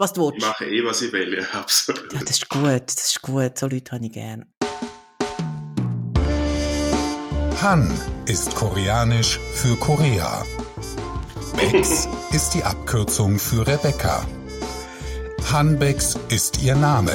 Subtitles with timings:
[0.00, 0.38] Was du willst.
[0.38, 2.10] Ich mache eh, was ich will, ja, absolut.
[2.14, 3.58] Ja, das ist gut, das ist gut.
[3.58, 4.46] So Leute habe ich gerne.
[7.60, 7.92] Han
[8.24, 10.42] ist koreanisch für Korea.
[11.54, 14.26] Bex ist die Abkürzung für Rebecca.
[15.52, 17.12] Hanbex ist ihr Name.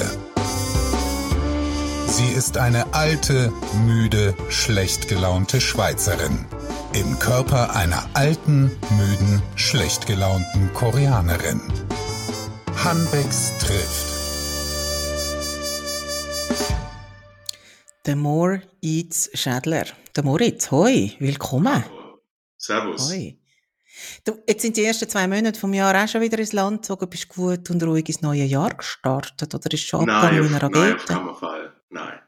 [2.06, 3.52] Sie ist eine alte,
[3.88, 6.46] müde, schlecht gelaunte Schweizerin.
[6.94, 11.62] Im Körper einer alten, müden, schlecht gelaunten Koreanerin.
[12.84, 14.06] Hanbex trifft.
[18.06, 19.86] Der Moor Eats Schädler.
[20.16, 21.84] Der Moritz, hoi, willkommen.
[22.58, 23.10] Servus.
[23.10, 23.38] Hoi.
[24.24, 27.10] Du, jetzt sind die ersten zwei Monate vom Jahr auch schon wieder ins Land gezogen.
[27.10, 29.54] Bist du gut und ruhig ins neue Jahr gestartet?
[29.56, 31.14] Oder ist schon abgegangen wie auf, eine nein, auf Rakete?
[31.14, 31.74] keinen Fall.
[31.90, 32.20] Nein.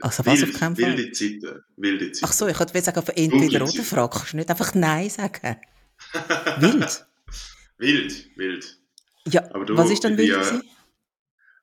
[0.00, 0.96] Also was Wild- auf keinen Fall?
[0.96, 1.62] Wilde Zeiten.
[1.76, 2.26] Wilde Zeiten.
[2.26, 4.08] Ach so, ich wollte sagen, auf entweder oder.
[4.08, 5.56] Kannst du nicht einfach Nein sagen?
[6.58, 7.06] Wild?
[7.78, 8.75] Wild, wild.
[9.26, 10.30] Ja, Aber du, was ist denn wild?
[10.30, 10.60] ja.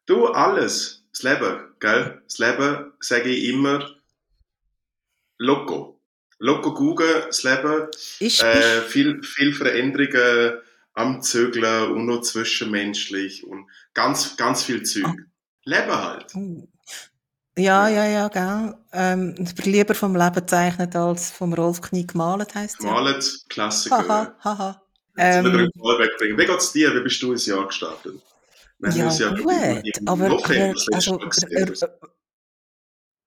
[0.06, 1.06] Du, alles.
[1.12, 2.22] Das Leben, gell?
[2.28, 3.90] Das Leben, sage ich immer,
[5.38, 6.02] loco.
[6.40, 7.88] Loco gugen, das Leben.
[8.20, 10.60] Ist, Äh, viel, viel Veränderungen
[10.94, 15.06] am Zögeln und noch zwischenmenschlich und ganz, ganz viel Zeug.
[15.06, 15.16] Ah.
[15.66, 16.36] Leben halt.
[16.36, 16.68] Uh.
[17.58, 18.76] Ja, ja, ja, gell.
[18.92, 22.92] Ähm, lieber vom Leben zeichnet als vom Rolf Knie gemalt, heisst es ja.
[22.92, 24.08] Malt, Klassiker.
[24.08, 24.83] Haha, haha.
[25.16, 26.38] Jetzt wieder Ähm, einen Ball wegbringen.
[26.38, 26.94] Wie geht's dir?
[26.96, 28.16] Wie bist du ins Jahr gestartet?
[28.80, 30.44] Wir ja, uns gut, aber, aber
[30.92, 31.20] also,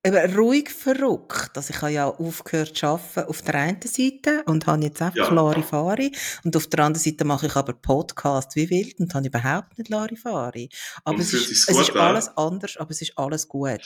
[0.06, 1.50] eben ruhig verrückt.
[1.56, 5.16] Also ich habe ja aufgehört zu arbeiten auf der einen Seite und habe jetzt einfach
[5.16, 5.32] Ja.
[5.32, 6.12] Larifari
[6.44, 9.88] und auf der anderen Seite mache ich aber Podcast wie wild und habe überhaupt nicht
[9.88, 10.68] Larifari.
[11.04, 13.80] Aber Und es ist, es ist alles anders, aber es ist alles gut.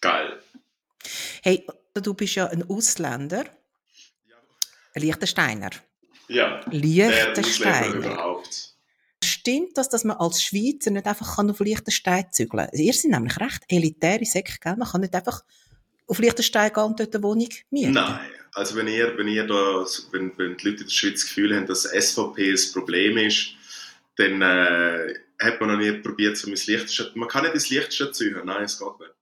[0.00, 0.40] Geil.
[1.42, 3.44] Hey, du bist ja ein Ausländer,
[4.94, 5.70] ein Liechtensteiner.
[6.30, 6.60] Ja.
[7.94, 8.74] Überhaupt.
[9.22, 12.78] Stimmt das, dass man als Schweizer nicht einfach kann auf Liechtenstein zügeln kann?
[12.78, 14.76] Ihr seid nämlich recht elitäre Säcke, gell?
[14.76, 15.42] Man kann nicht einfach
[16.06, 17.92] auf Liechtenstein gehen und dort eine Wohnung mieten.
[17.92, 18.20] Nein.
[18.54, 21.54] Also wenn ihr, wenn ihr da, wenn, wenn die Leute in der Schweiz das Gefühl
[21.54, 23.54] haben, dass SVP das Problem ist,
[24.16, 27.08] dann äh, hat man noch nie probiert, so ins Liechtenstein.
[27.14, 28.36] Man kann nicht ins Liechtenstein ziehen.
[28.44, 29.14] Nein, es geht nicht.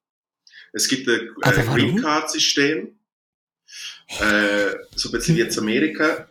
[0.73, 1.65] Es gibt ein äh?
[1.75, 2.99] Green Card System,
[4.21, 6.29] äh, so ein bisschen wie in Amerika.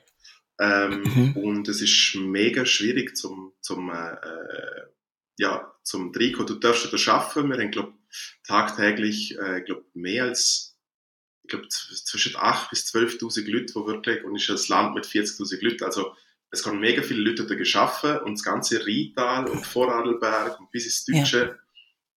[0.59, 1.37] Ähm, Mhm.
[1.37, 4.87] Und es ist mega schwierig zum, zum, äh, äh,
[5.37, 6.47] ja, zum reinkommen.
[6.47, 7.49] Du darfst da arbeiten.
[7.49, 7.93] Wir haben, glaub,
[8.45, 10.77] tagtäglich, äh, glaub, mehr als,
[11.43, 15.05] ich glaube, zwischen 8.000 bis 12.000 Leute, die wirklich, und es ist ein Land mit
[15.05, 16.15] 40.000 Leuten, also,
[16.49, 20.85] es kommen mega viele Leute da geschaffen und das ganze Rheintal und Vorarlberg und bis
[20.85, 21.59] ins Deutsche,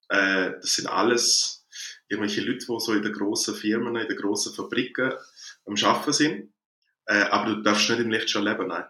[0.08, 1.66] äh, das sind alles
[2.08, 5.12] irgendwelche Leute, die so in den grossen Firmen, in den grossen Fabriken
[5.66, 6.52] am Arbeiten sind.
[7.10, 8.84] Äh, aber du darfst nicht im Lichtschein leben, nein.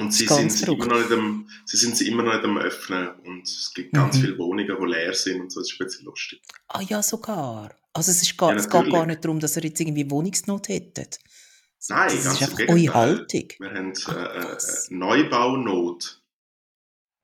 [0.00, 2.58] Und sie sind, sie, immer noch nicht am, sie sind sie immer noch nicht am
[2.58, 4.20] Öffnen und es gibt ganz Mhm.
[4.20, 6.42] viele Wohnungen, die leer sind und so, das ist ein bisschen lustig.
[6.68, 7.74] Ah ja, sogar.
[7.92, 10.68] Also es, ist gar, Ja, es geht gar nicht darum, dass ihr jetzt irgendwie Wohnungsnot
[10.68, 11.18] hättet.
[11.88, 13.48] Nein, das ganz ist einfach eure Haltung.
[13.58, 14.56] Wir haben äh, äh.
[14.90, 16.17] Neubaunot.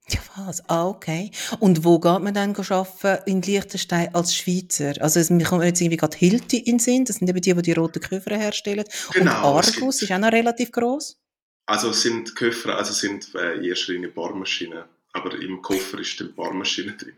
[0.09, 0.69] Ja, was?
[0.69, 1.31] Ah, okay.
[1.59, 4.93] Und wo geht man dann arbeiten in Liechtenstein als Schweizer?
[5.01, 7.53] Also es- mir kommt jetzt irgendwie gerade Hilti in den Sinn, das sind eben die,
[7.53, 8.85] die die roten Köffer herstellen.
[9.13, 11.17] Genau, Und Argus ist auch noch relativ gross.
[11.65, 14.83] Also es sind Köffer, also sind äh, in erster Linie Bohrmaschinen,
[15.13, 17.15] aber im Koffer ist die Bohrmaschine drin.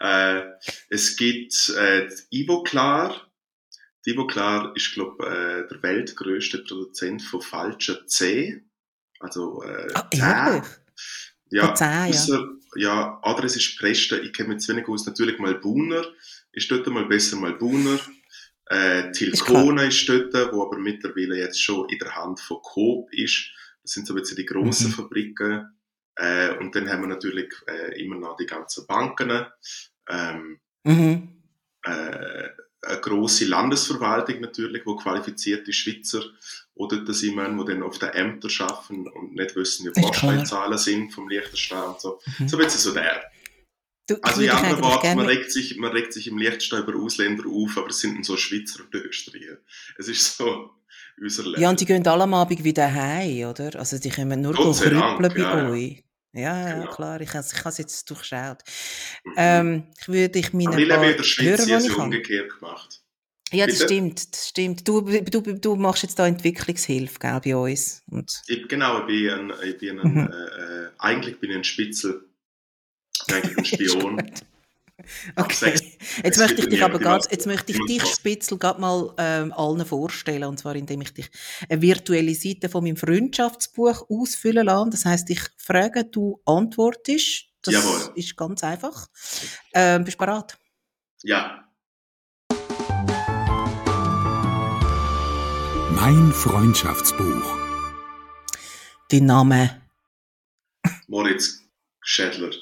[0.00, 0.42] äh,
[0.90, 3.26] es gibt äh, die Ivoclar.
[4.06, 8.62] Die Ivoclar ist, glaube äh, der weltgrößte Produzent von falschen C.
[9.18, 10.62] Also äh, Ah?
[11.50, 12.08] Ja, Zähnen, ja.
[12.08, 14.18] ausser, ja, anderes ist Preste.
[14.20, 15.06] Ich kenne mich zu wenig aus.
[15.06, 16.04] Natürlich mal Buhner.
[16.52, 17.98] Ist dort mal besser mal Buhner.
[18.66, 23.50] Äh, Tilkona ist, dort, wo aber mittlerweile jetzt schon in der Hand von Coop ist.
[23.82, 24.92] Das sind so ein bisschen die grossen Mhm.
[24.94, 25.68] Fabriken.
[26.16, 29.46] Äh, und dann haben wir natürlich äh, immer noch die ganzen Banken.
[30.08, 31.28] Ähm, Mhm.
[31.84, 32.48] äh,
[33.08, 36.22] grosse Landesverwaltung natürlich, wo qualifizierte Schweizer
[36.74, 40.00] oder das sind, die dann auf den Ämtern arbeiten und nicht wissen, wie.
[40.00, 42.20] Postleitzahlen sind vom Liechtenstein und so.
[42.38, 42.48] Mhm.
[42.48, 43.22] So ein bisschen so der.
[44.06, 46.96] Du, ich Also in anderen Worten, man regt, sich, man regt sich im Liechtenstein über
[46.96, 49.58] Ausländer auf, aber es sind so Schweizer und Österreicher.
[49.98, 50.70] Es ist so
[51.20, 51.60] unser Leben.
[51.60, 53.78] Ja, und die gehen alle am Abend wieder heim, oder?
[53.78, 56.04] Also die kommen nur krüppeln bei ja, euch.
[56.32, 56.94] Ja, ja, Genau.
[56.94, 58.62] klar, ich habe ich es jetzt durchschaut.
[59.24, 59.34] Mhm.
[59.36, 62.97] Ähm, ich würde dich meinen aber ich lebe in der Schweiz, es ich umgekehrt gemacht.
[63.50, 63.88] Ja, das Bitte?
[63.94, 64.86] stimmt, das stimmt.
[64.88, 68.02] Du, du, du machst jetzt da Entwicklungshilfe, gell, bei uns.
[68.10, 70.18] Und, Ich, genau, ich bin ein, ich bin ein Mhm.
[70.30, 72.28] äh, äh, eigentlich bin ich ein Spitzel.
[73.30, 74.30] Eigentlich ein Spion.
[75.36, 75.80] Okay.
[76.24, 78.04] Jetzt möchte ich dich aber ganz, jetzt möchte ich dich.
[78.04, 81.30] Spitzel gerade mal ähm, allen vorstellen, und zwar indem ich dich
[81.68, 84.90] eine virtuelle Seite von meinem Freundschaftsbuch ausfüllen lasse.
[84.90, 87.46] Das heißt, ich frage, du antwortest.
[87.62, 88.12] Das Jawohl.
[88.16, 89.06] ist ganz einfach.
[89.72, 90.58] Ähm, bist du bereit?
[91.22, 91.67] Ja,
[96.00, 97.58] Mein Freundschaftsbuch.
[99.10, 99.82] Dein Name
[101.08, 101.64] Moritz
[102.00, 102.52] Schädler.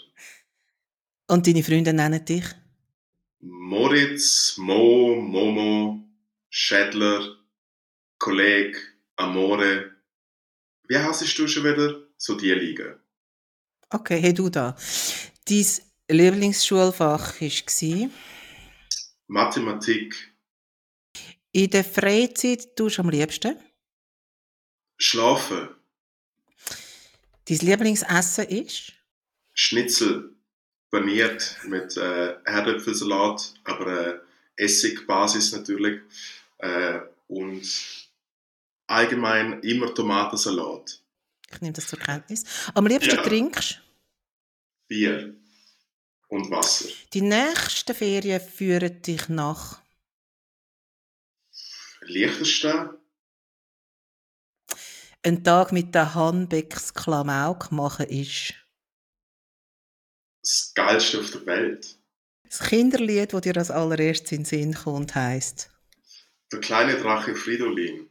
[1.28, 2.46] und deine Freunde nennen dich?
[3.40, 6.02] Moritz, Mo, Momo,
[6.48, 7.36] Schädler,
[8.18, 8.74] Kolleg,
[9.16, 9.90] Amore.
[10.88, 12.08] Wie heißt du schon wieder?
[12.16, 12.94] So die liegen.
[13.90, 14.74] Okay, hey du da.
[15.46, 15.66] Dein
[16.08, 18.10] Lieblingsschulfach war
[19.26, 20.35] Mathematik,
[21.56, 23.56] in der Freizeit tust du am liebsten.
[24.98, 25.68] Schlafen,
[27.48, 28.92] Dein Lieblingsessen ist?
[29.54, 30.34] Schnitzel,
[30.90, 34.18] paniert mit äh, Herdöpfelsalat, aber äh,
[34.56, 36.02] Essigbasis natürlich.
[36.58, 37.66] Äh, und
[38.86, 41.00] allgemein immer Tomatensalat.
[41.52, 42.44] Ich nehme das zur Kenntnis.
[42.74, 43.22] Am liebsten Ja.
[43.22, 43.80] trinkst
[44.88, 45.34] Bier
[46.28, 46.88] und Wasser.
[47.14, 49.80] Die nächsten Ferien führen dich nach.
[52.08, 52.90] Liechtenstein,
[55.22, 58.54] Ein Tag mit der Hanbecks Klamauk machen ist.
[60.42, 61.98] das geilste auf der Welt.
[62.44, 65.70] Das Kinderlied, das dir als allererstes in den Sinn kommt, heisst.
[66.52, 68.08] Der kleine Drache Fridolin.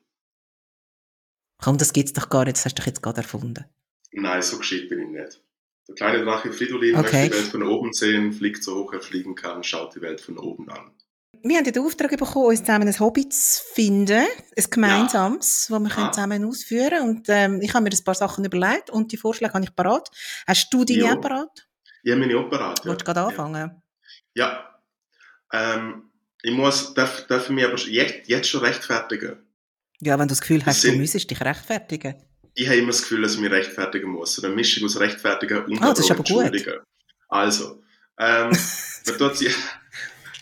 [1.58, 3.64] Komm, das gibt's doch gar nicht, das hast du doch jetzt gerade erfunden.
[4.12, 5.42] Nein, so gescheit bin ich nicht.
[5.88, 7.04] Der kleine Drache Fridolin Okay.
[7.04, 10.20] möchte die Welt von oben sehen, fliegt so hoch er fliegen kann, schaut die Welt
[10.20, 10.92] von oben an.
[11.48, 14.26] Wir haben ja den Auftrag bekommen, uns zusammen ein Hobby zu finden,
[14.58, 15.94] ein gemeinsames, das wir Ah.
[15.94, 17.10] können zusammen ausführen können.
[17.10, 20.10] Und ähm, ich habe mir ein paar Sachen überlegt und die Vorschläge habe ich parat.
[20.48, 21.68] Hast du deine auch parat?
[22.04, 22.84] Ich habe meine Operat.
[22.84, 23.82] Willst du gerade anfangen?
[24.34, 24.80] Ja.
[25.54, 26.10] Ähm,
[26.42, 29.38] ich muss, darf, darf ich mich aber jetzt, jetzt schon rechtfertigen.
[30.02, 32.16] Ja, wenn du das Gefühl hast, sind- du müsstest dich rechtfertigen.
[32.56, 34.44] Ich habe immer das Gefühl, dass ich mich rechtfertigen muss.
[34.44, 36.68] Eine Mischung aus rechtfertigen und Ah, das ist auch aber gut.
[37.28, 37.84] Also,
[38.20, 38.50] ähm,
[39.06, 39.50] man tut sie,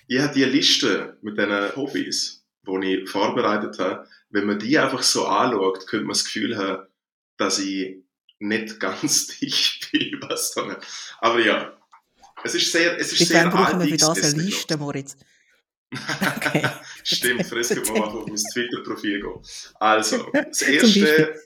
[0.08, 4.08] ich habe die Liste mit diesen Hobbys, die ich vorbereitet habe.
[4.30, 6.88] Wenn man die einfach so anschaut, könnte man das Gefühl haben,
[7.38, 8.04] dass ich
[8.40, 10.20] nicht ganz dicht bin.
[10.22, 10.80] Was da nicht.
[11.20, 11.78] Aber ja,
[12.44, 15.16] es ist sehr, es ist Bis sehr brauchen wir für das eine Liste, Moritz?
[16.36, 16.68] Okay.
[17.04, 19.42] Stimmt, Fresco mal auf mein Twitter-Profil gehen.
[19.76, 21.40] Also, das erste,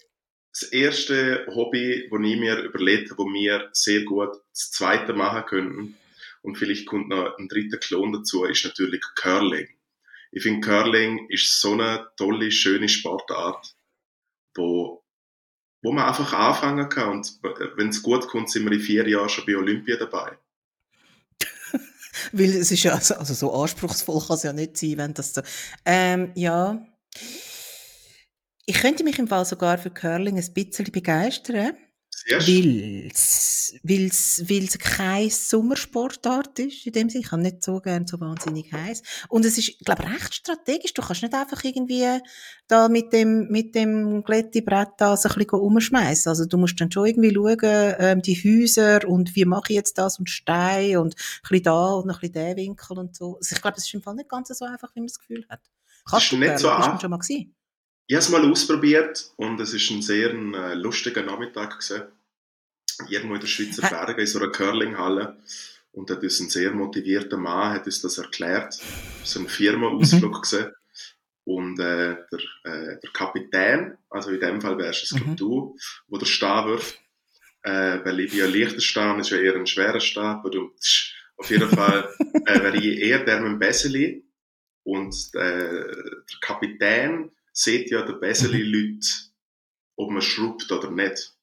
[0.53, 5.43] das erste Hobby, das ich mir überlegt habe, wo wir sehr gut das zweite machen
[5.47, 5.97] könnten,
[6.41, 9.67] und vielleicht kommt noch ein dritter Klon dazu, ist natürlich Curling.
[10.31, 13.75] Ich finde, Curling ist so eine tolle, schöne Sportart,
[14.55, 15.03] wo,
[15.81, 17.17] wo man einfach anfangen kann.
[17.17, 17.39] Und
[17.75, 20.37] wenn es gut kommt, sind wir in vier Jahren schon bei Olympia dabei.
[22.31, 25.33] Weil es ist ja, also, also so anspruchsvoll kann es ja nicht sein, wenn das
[25.33, 25.41] so.
[25.85, 26.85] Ähm, ja.
[28.65, 31.77] Ich könnte mich im Fall sogar für Curling ein bisschen begeistern,
[33.83, 37.23] Weil's, weil's keine Sommersportart ist, in dem Sinne.
[37.23, 39.01] Ich kann nicht so gern so wahnsinnig heiß.
[39.29, 40.93] Und es ist, glaube ich, recht strategisch.
[40.93, 42.19] Du kannst nicht einfach irgendwie
[42.67, 46.29] da mit dem, mit dem Glättebrett da so ein bisschen umschmeißen.
[46.29, 49.97] Also du musst dann schon irgendwie schauen, ähm, die Häuser und wie mache ich jetzt
[49.97, 53.37] das und Stein und ein bisschen da und ein bisschen der Winkel und so.
[53.37, 55.45] Also ich glaube, es ist im Fall nicht ganz so einfach, wie man das Gefühl
[55.49, 55.61] hat.
[56.09, 56.59] Kannst du nicht Curling?
[56.61, 57.53] so an- schon mal gewesen?
[58.09, 62.03] Ich habe es mal ausprobiert und es ist ein sehr äh, lustiger Nachmittag gewesen.
[63.09, 63.81] Irgendwo in der Schweizer?
[63.89, 65.37] Berge in so einer Curlinghalle.
[65.91, 68.73] Und da hat uns ein sehr motivierter Mann hat uns das erklärt.
[69.23, 70.41] So ein Firmenausflug Mhm.
[70.41, 70.71] gewesen.
[71.43, 75.35] Und äh, der, äh, der Kapitän, also in dem Fall wärst es Mhm.
[75.35, 76.99] du, wo der Stab wirft,
[77.63, 80.45] äh, weil ich bin ja leichter Stab, ist ja eher ein schwerer Stab.
[80.79, 82.09] tsch, Auf jeden Fall
[82.45, 84.23] äh, wäre ich eher der mit dem Besseli.
[84.83, 89.07] Und äh, der Kapitän sieht ja der Besseli-Leute,
[89.95, 91.33] ob man schraubt oder nicht.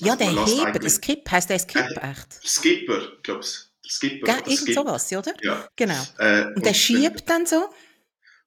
[0.00, 2.42] Ja, Also der Heber, der Skip, heisst der Skip Äh, echt?
[2.42, 3.72] Der Skipper, glaub's.
[3.82, 4.22] Der Skipper.
[4.24, 4.74] Oder irgend Skip.
[4.74, 5.32] sowas, oder?
[5.42, 5.68] Ja.
[5.74, 6.02] Genau.
[6.18, 7.70] Äh, Und der schiebt dann so?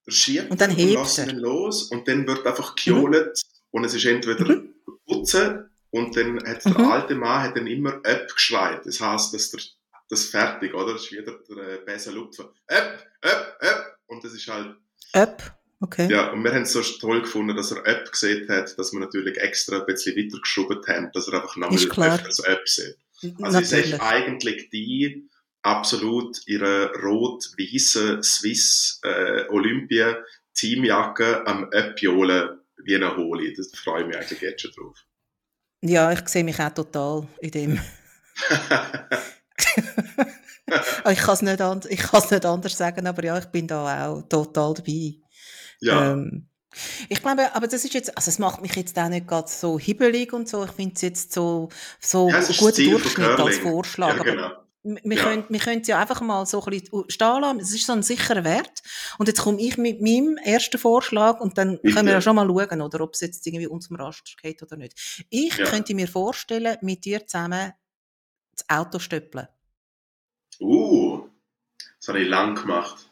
[0.06, 1.34] Der schiebt Und dann hebt er.
[1.34, 3.42] los und dann wird einfach gejohlt
[3.72, 4.76] und es ist entweder Mhm.
[5.08, 6.92] putzen und dann hat der Mhm.
[6.92, 8.86] alte Mann hat dann immer «Öpp» geschreit.
[8.86, 9.62] Das heisst, dass der,
[10.10, 10.94] das fertig, oder?
[10.94, 12.54] Das ist wieder der äh, Besen Lupfer.
[12.70, 14.76] «Öpp, öpp, öpp» und das ist halt
[15.14, 15.60] Up.
[15.84, 16.10] Okay.
[16.10, 19.02] Ja, und wir haben es so toll gefunden, dass er App gesehen hat, dass wir
[19.02, 22.96] natürlich extra ein bisschen weitergeschoben haben, dass er einfach nochmal öfters App sieht.
[23.42, 23.90] Also ich Natürlich.
[23.90, 25.28] sehe eigentlich die
[25.62, 30.24] absolut ihre rot-weiße Swiss äh, Olympia
[30.54, 33.54] Teamjacke am Öppjolen wie eine Holi.
[33.54, 34.98] Das freue ich mich eigentlich jetzt schon drauf.
[35.82, 37.80] Ja, ich sehe mich auch total in dem.
[41.04, 44.08] Ah, ich kann es nicht, an, ich nicht anders sagen, aber ja, ich bin da
[44.08, 45.16] auch total dabei.
[45.84, 46.50] Ja, Ähm,
[47.08, 49.78] ich glaube, aber das ist jetzt, also es macht mich jetzt auch nicht gerade so
[49.78, 50.66] hibbelig und so.
[50.66, 53.58] Ich finde es jetzt so, so ja von Durchschnitt als.
[53.60, 54.18] Vorschlag.
[54.18, 54.52] Ja, genau.
[54.82, 55.24] wir Ja.
[55.24, 57.60] können, wir können es ja einfach mal so ein bisschen stehen lassen.
[57.60, 58.82] Es ist so ein sicherer Wert.
[59.20, 61.94] Und jetzt komme ich mit meinem ersten Vorschlag und dann Bitte.
[61.94, 64.62] können wir ja schon mal schauen, oder ob es jetzt irgendwie uns zum Raster geht
[64.64, 65.26] oder nicht.
[65.30, 65.66] Ich Ja.
[65.66, 67.72] könnte mir vorstellen, mit dir zusammen
[68.56, 69.48] das Auto stöppeln.
[70.60, 71.28] Uh,
[72.00, 73.10] das habe ich lang gemacht.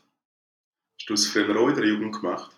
[1.00, 2.52] Hast du es früher auch in der Jugend gemacht?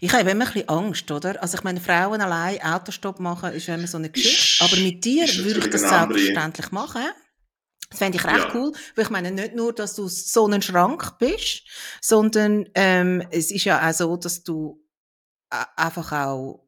[0.00, 1.40] Ich habe immer ein bisschen Angst, oder?
[1.42, 4.64] Also ich meine, Frauen allein Autostopp machen ist immer so eine Geschichte.
[4.64, 7.02] Aber mit dir würde ich das selbstverständlich machen.
[7.90, 8.54] Das fände ich recht Ja.
[8.54, 11.62] cool, weil ich meine nicht nur, dass du so ein Schrank bist,
[12.00, 14.80] sondern ähm, es ist ja auch so, dass du
[15.50, 16.66] a- einfach auch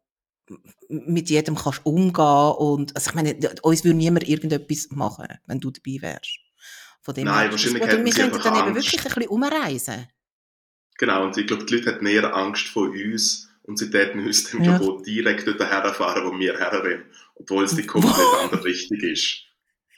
[0.89, 5.71] mit jedem kannst umgehen und also ich meine, uns würde niemand irgendetwas machen, wenn du
[5.71, 6.39] dabei wärst.
[7.01, 10.09] Von dem Nein, her wahrscheinlich hätten wir könnten dann eben wirklich ein bisschen umreisen.
[11.03, 14.49] Genau, und ich glaube, die Leute hatten eher Angst vor uns und sie täten uns
[14.49, 14.79] dann Ja.
[14.79, 19.41] glaub, direkt dort herfahren, wo wir herrennen, obwohl es die komplett andere Richtung ist.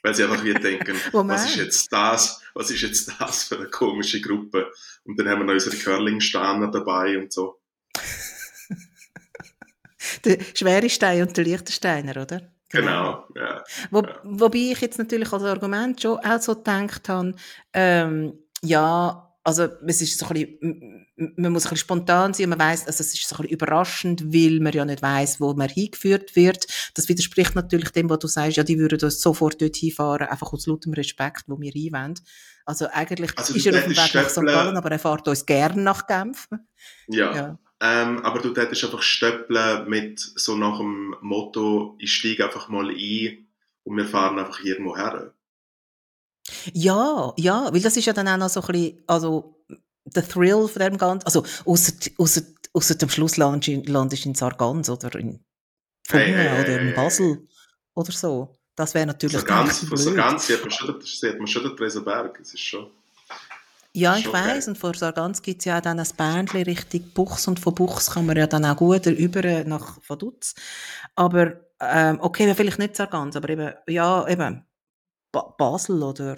[0.02, 3.68] Weil sie einfach wieder denken, was ist jetzt das, was ist jetzt das für eine
[3.68, 4.72] komische Gruppe?
[5.04, 7.60] Und dann haben wir noch unsere Curling-Steiner dabei und so.
[10.24, 12.50] Der schwere Stein und der leichte Steiner, oder?
[12.70, 13.62] Genau, ja.
[13.90, 14.20] Wo, Ja.
[14.24, 17.34] Wobei ich jetzt natürlich als Argument schon auch so gedacht habe,
[17.74, 22.58] ähm, ja, also es ist so ein bisschen, man muss ein bisschen spontan sein man
[22.58, 25.68] weiss, also es ist so ein bisschen überraschend, weil man ja nicht weiss, wo man
[25.68, 26.66] hingeführt wird.
[26.94, 30.52] Das widerspricht natürlich dem, was du sagst, ja, die würden uns sofort dort hinfahren, einfach
[30.52, 32.14] aus lautem Respekt, wo wir hinwollen.
[32.64, 34.46] Also eigentlich Also ist er auf dem Weg nach St.
[34.46, 36.48] Gallen, aber er fährt uns gern nach Genf.
[37.08, 37.36] Ja.
[37.36, 37.58] Ja.
[37.80, 42.88] Ähm, aber du hättest einfach stöppeln mit so nach dem Motto, ich steige einfach mal
[42.88, 43.46] ein
[43.82, 45.34] und wir fahren einfach irgendwo her.
[46.72, 49.64] Ja, ja, weil das ist ja dann auch noch so ein bisschen, also,
[50.04, 51.44] der Thrill von dem Ganzen, also,
[52.72, 55.40] ausser dem Schluss landest du in- Sargans oder in
[56.06, 57.48] Pfungen Hey, hey, oder in Basel
[57.94, 58.52] oder so.
[58.76, 59.56] Das wäre natürlich echt von
[60.16, 62.38] ganz sieht man schon, den- sieht man schon den Tresenberg.
[62.40, 62.90] Es ist schon.
[63.96, 64.56] Ja, ich geil.
[64.56, 67.74] weiss, und vor Sargans gibt es ja auch dann ein Bändchen Richtung Buchs und von
[67.76, 70.56] Buchs kann man ja dann auch gut über nach Vaduz.
[71.14, 74.64] Aber, ähm, okay, vielleicht nicht Sargans, aber eben, ja, eben,
[75.34, 76.36] ba Basel oder,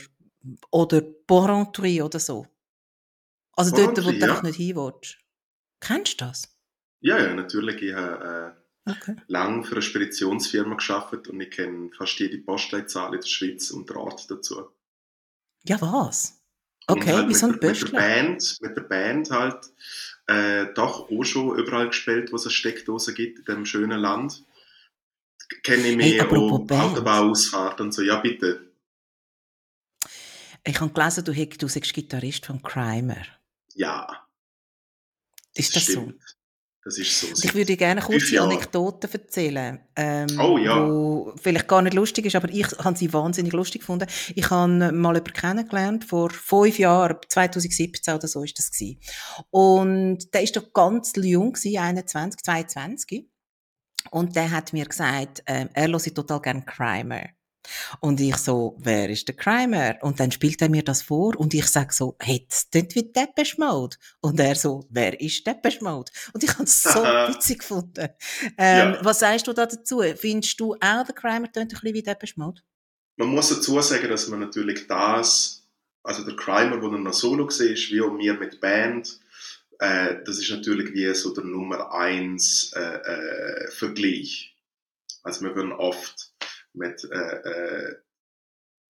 [0.70, 2.46] oder Porrentruy oder so.
[3.52, 4.42] Also dort, wo Porrentruy, du ja.
[4.42, 5.18] nicht hin willst.
[5.80, 6.56] Kennst du das?
[7.00, 7.80] Ja, ja, natürlich.
[7.82, 9.16] Ich habe äh, Okay.
[9.26, 13.90] lange für eine Speditionsfirma geschafft und ich kenne fast jede Postleitzahl in der Schweiz und
[13.90, 14.70] den Ort dazu.
[15.64, 16.40] Ja, was?
[16.86, 17.98] Okay, halt wie so ein mit, der- mit der Böschler.
[18.00, 19.72] Band, mit der Band halt,
[20.28, 24.44] äh, doch auch schon überall gespielt, wo es eine Steckdose gibt in diesem schönen Land.
[25.64, 26.30] Kenne ich mich Hey, auch.
[26.32, 28.02] Autobahnausfahrt und so.
[28.02, 28.65] Ja, bitte.
[30.66, 33.22] Ich habe gelesen, du, hätt- du Gitarrist von Crimer.
[33.74, 34.06] Ja,
[35.54, 35.92] Ist das so?
[35.92, 36.22] stimmt.
[36.84, 37.26] Das ist so.
[37.42, 38.46] Ich würde gerne Fünf kurze Jahre.
[38.52, 40.88] Anekdoten erzählen, ähm, Oh, ja.
[40.88, 44.06] wo vielleicht gar nicht lustig ist, aber ich habe sie wahnsinnig lustig gefunden.
[44.36, 49.00] Ich habe mal jemanden kennengelernt, vor fünf Jahren, 2017 oder so ist das gewesen.
[49.50, 53.28] Und der ist doch ganz jung gewesen, 21, 22.
[54.12, 57.24] Und der hat mir gesagt, ähm, er höre total gern Crimer.
[58.00, 59.96] Und ich so, wer ist der Crimer?
[60.02, 63.12] Und dann spielt er mir das vor und ich sag so, hey, das klingt wie
[63.12, 63.96] Depeche Mode.
[64.20, 66.10] Und er so, wer ist Depeche Mode?
[66.32, 68.08] Und ich habe es so witzig gefunden.
[68.58, 69.04] Ähm, Ja.
[69.04, 70.02] Was sagst du da dazu?
[70.16, 72.62] Findest du auch, der Crimer klingt ein bisschen wie Depeche Mode?
[73.16, 75.66] Man muss dazu sagen, dass man natürlich das,
[76.02, 79.18] also der Crimer, wo er noch solo war, wie auch wir mit Band,
[79.78, 84.54] äh, das ist natürlich wie so der Nummer eins äh, äh, Vergleich.
[85.22, 86.25] Also wir werden oft
[86.76, 87.94] mit äh, äh,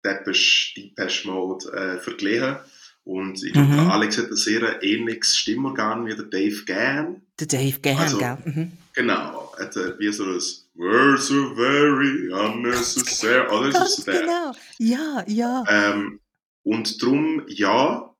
[0.04, 2.58] Depeche, Depeche Mode äh, vergleichen.
[3.04, 3.90] Und ich glaube, Mhm.
[3.90, 7.22] Alex hat ein sehr ähnliches Stimmorgan wie der Dave Gann.
[7.38, 8.38] Der Dave Gahan, Also- gell?
[8.44, 8.72] Mhm.
[8.94, 13.46] Genau, hat äh, wie so das We're so very unnecessary.
[13.50, 14.20] Oh, Ganz so der.
[14.20, 14.52] genau.
[14.78, 15.64] Ja, ja.
[15.68, 16.20] Ähm,
[16.64, 18.12] und drum ja.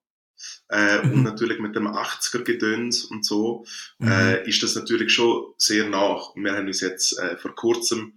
[0.69, 1.13] Äh, Mhm.
[1.13, 3.65] Und natürlich mit dem 80er-Gedöns und so
[3.99, 4.09] Mhm.
[4.09, 6.31] äh, ist das natürlich schon sehr nach.
[6.35, 8.15] Und Wir haben uns jetzt äh, vor kurzem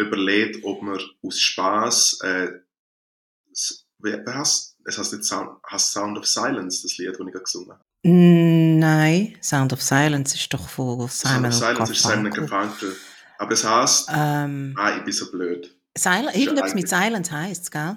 [0.00, 2.48] überlegt, ob wir aus Spaß äh,
[3.52, 7.26] s- wer, wer heißt, es heißt nicht Sound, heißt Sound of Silence, das Lied, das
[7.26, 7.80] ich gesungen habe.
[8.02, 12.96] Nein, Sound of Silence ist doch von Simon Sound of Silence ist Simon Garfunkel.
[13.38, 15.74] Aber es heißt, Ähm, ah, ich bin so blöd.
[15.96, 17.96] Silence, ja irgendetwas mit Silence heisst gell?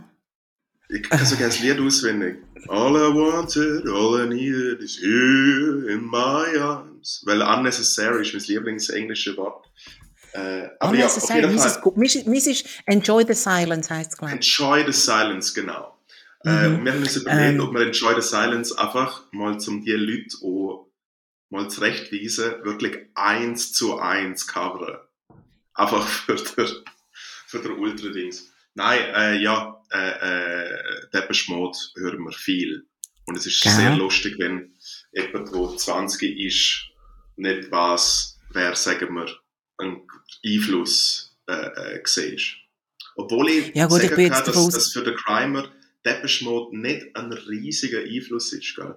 [0.90, 2.38] Ich kann sogar das Lied auswendig.
[2.68, 7.22] All I wanted, all I needed is here in my arms.
[7.26, 9.66] Weil unnecessary ist mein Lieblingsenglische Wort.
[10.34, 11.68] Äh, aber ja, auf jeden Fall.
[11.68, 11.98] ist, gut.
[12.04, 14.60] Ist- meins ist Enjoy the Silence heisst es, glaube ich.
[14.60, 15.98] Enjoy the silence, genau.
[16.46, 16.76] Äh, Mhm.
[16.76, 17.60] und wir haben uns überlegt, Ähm.
[17.62, 20.90] ob wir Enjoy the Silence einfach mal zum die Leute auch
[21.50, 24.98] mal zurechtweisen, wirklich eins zu eins coveren.
[25.76, 26.68] Einfach für der,
[27.48, 28.52] für der Ultra-Dings.
[28.74, 32.88] Nein, äh, ja, äh, äh, Depeche Mode hören wir viel.
[33.26, 33.72] Und es ist Gell?
[33.72, 34.74] sehr lustig, wenn
[35.14, 36.88] jemand, der 20 ist,
[37.36, 39.28] nicht was, wer, sagen wir,
[39.78, 40.02] ein
[40.46, 41.54] Einfluss äh,
[41.98, 42.56] äh, siehst.
[43.16, 45.72] Obwohl ich Ja gut, ich sagen bin kann, dass, dass für den Crimer
[46.06, 48.76] Depeche Mode nicht ein riesiger Einfluss ist.
[48.76, 48.96] Gell?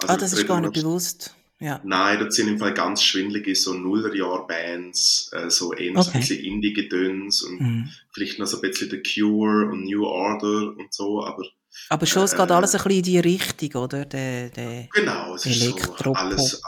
[0.00, 1.34] Also, ah, das ist gar nicht bewusst.
[1.58, 1.80] Ja.
[1.84, 6.10] Nein, das sind im Fall ganz schwindelige so Nullerjahr-Bands, äh, so eher so Okay.
[6.12, 7.90] ein bisschen Indie-Gedöns und Mhm.
[8.12, 11.44] vielleicht noch so ein bisschen The Cure und New Order und so, aber
[11.88, 14.04] Aber schon, es Äh, geht alles ein bisschen in die Richtung, oder?
[14.04, 16.60] Der, der, genau, es ist so alles.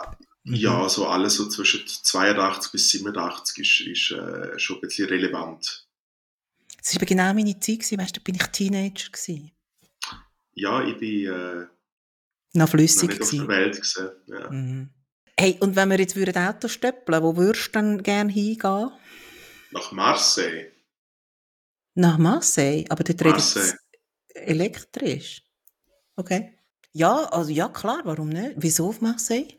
[0.54, 5.86] Ja, so alles so zwischen 82 bis 87 ist, ist äh, schon ein bisschen relevant.
[6.78, 9.10] das war genau meine Zeit, gewesen, weißt du, da bin ich Teenager.
[9.10, 9.50] Gewesen.
[10.54, 11.66] Ja, ich bin äh,
[12.54, 13.08] Noch noch flüssig.
[13.10, 13.48] nicht auf der Gewesen.
[13.48, 14.10] Welt gesehen.
[14.26, 14.50] Ja.
[14.50, 14.90] Mhm.
[15.38, 18.90] Hey, und wenn wir jetzt würden Auto stöppeln, wo würdest du dann gerne hingehen?
[19.70, 20.72] Nach Marseille.
[21.94, 23.74] Nach Marseille, aber dort Marseille.
[24.34, 25.42] elektrisch.
[26.16, 26.54] Okay.
[26.92, 28.54] Ja, also ja, klar, warum nicht?
[28.56, 29.57] Wieso auf Marseille?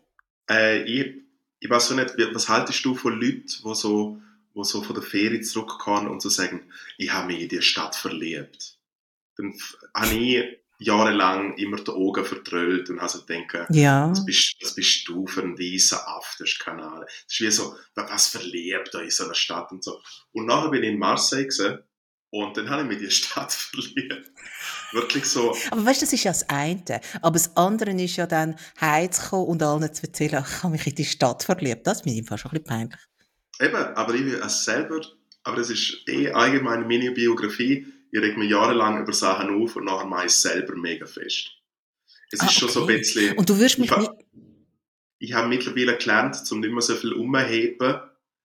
[0.49, 1.15] Äh, ich,
[1.59, 4.21] ich weiß so nicht, was haltest du von Leuten, die so,
[4.53, 7.95] wo so von der Ferie zurückkommen und so sagen, ich habe mich in die Stadt
[7.95, 8.77] verliebt.
[9.35, 9.53] Dann
[9.93, 14.09] habe ich jahrelang immer die Augen verdrüllt und habe so gedacht, Ja.
[14.09, 17.03] was bist, was bist du für ein weißer Aff, das ist keine Ahnung.
[17.05, 20.01] Das ist wie so, wa- was verliebt da in so einer Stadt und so.
[20.31, 21.79] Und nachher bin ich in Marseille gewesen,
[22.31, 24.31] und dann habe ich in die Stadt verliebt.
[24.91, 27.01] Wirklich so, Aber weißt du, das ist ja das eine.
[27.21, 30.95] Aber das andere ist ja dann, heimzukommen und allen zu erzählen, ich habe mich in
[30.95, 31.85] die Stadt verliebt.
[31.87, 32.99] Das ist mir fast schon ein bisschen peinlich.
[33.61, 35.01] Eben, aber ich will es selber,
[35.43, 37.85] aber das ist eh allgemein meine Biografie.
[38.11, 41.51] Ich reg mich jahrelang über Sachen auf und nachher mache ich es selber mega fest.
[42.31, 42.97] Es Ah, ist schon so ein okay.
[42.99, 44.11] bisschen, Und du wirst mich Ich nicht...
[45.19, 47.99] ich habe mittlerweile gelernt, zum nicht mehr so viel umheben,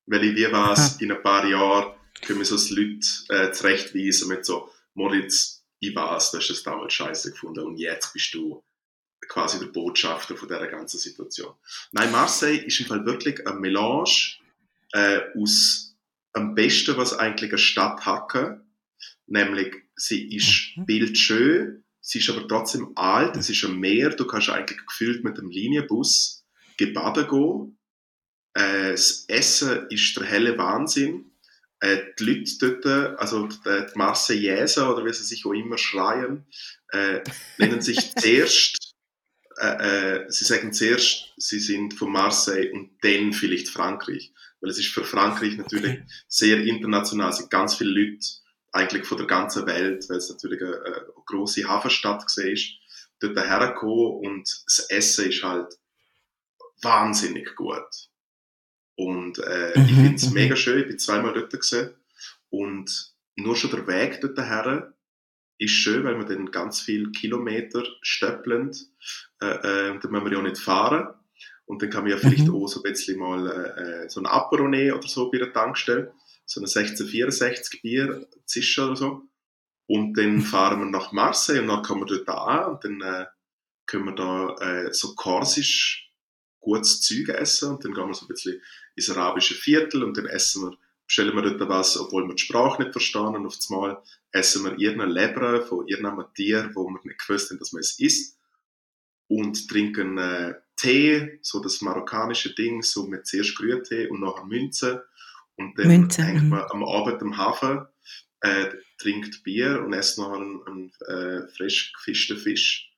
[0.06, 4.44] weil ich wie was, in ein paar Jahren können wir so Leute äh, zurechtweisen mit
[4.44, 8.62] so, Moritz, ich weiß, du hast das damals scheiße gefunden und jetzt bist du
[9.28, 11.54] quasi der Botschafter von dieser ganzen Situation.
[11.92, 14.38] Nein, Marseille ist im Fall wirklich ein Melange
[14.92, 15.94] äh, aus
[16.32, 18.60] am besten, was eigentlich eine Stadt hat, kann.
[19.26, 20.86] nämlich sie ist Mhm.
[20.86, 25.38] bildschön, sie ist aber trotzdem alt, es ist ein Meer, du kannst eigentlich gefühlt mit
[25.38, 26.44] dem Linienbus
[26.76, 27.78] gebaden gehen.
[28.54, 31.30] Äh, das Essen ist der helle Wahnsinn.
[31.84, 36.46] Äh, die Leute dort, also die, die Marseillaise oder wie sie sich auch immer schreien,
[36.92, 37.20] äh,
[37.58, 38.94] nennen sich zuerst,
[39.58, 44.32] äh, äh, sie sagen zuerst, sie sind von Marseille und dann vielleicht Frankreich.
[44.60, 48.26] Weil es ist für Frankreich natürlich sehr international, es sind ganz viele Leute
[48.72, 52.84] eigentlich von der ganzen Welt, weil es natürlich eine, eine grosse Hafenstadt war,
[53.20, 55.78] dort hergekommen und das Essen ist halt
[56.80, 58.08] wahnsinnig gut.
[58.96, 60.34] Und äh, ich Mhm, finde es mhm.
[60.34, 61.90] mega schön, ich bin zweimal dort gesehen
[62.50, 64.94] und nur schon der Weg dort her
[65.58, 68.76] ist schön, weil man dann ganz viele Kilometer stöppelnd,
[69.40, 71.14] äh, äh, und dann müssen wir ja auch nicht fahren.
[71.66, 72.54] Und dann kann man ja vielleicht Mhm.
[72.54, 75.52] auch so ein bisschen mal äh, äh, so ein Apero nehmen oder so bei der
[75.52, 76.12] Tankstelle,
[76.44, 79.22] so ein 1664 Bier, Zischer oder so.
[79.86, 83.26] Und dann fahren wir nach Marseille und dann kommen wir dort an und dann äh,
[83.86, 86.12] können wir da äh, so korsisch
[86.60, 88.60] gutes Zeug essen und dann gehen wir so ein bisschen
[88.94, 90.76] ins arabische Viertel und dann essen wir,
[91.06, 94.02] bestellen wir dort was, obwohl wir die Sprache nicht verstehen und auf einmal
[94.32, 97.98] essen wir irgendeine Leber von irgendeinem Tier, wo wir nicht gewusst haben, dass man es
[97.98, 98.38] isst
[99.28, 105.06] und trinken äh, Tee, so das marokkanische Ding, so mit zuerst Grüntee und nachher Münze
[105.56, 106.48] und dann Münze, hängt mhm.
[106.50, 107.86] man am Abend am Hafen,
[108.40, 108.66] äh,
[108.98, 112.92] trinkt Bier und isst nachher einen, einen äh, frisch gefischten Fisch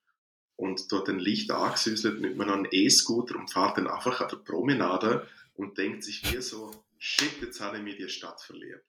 [0.56, 4.38] und dort ein Licht angesüßelt, nimmt man einen E-Scooter und fährt dann einfach an der
[4.38, 8.84] Promenade und denkt sich wie so, shit, jetzt habe ich mich in die Stadt verliebt.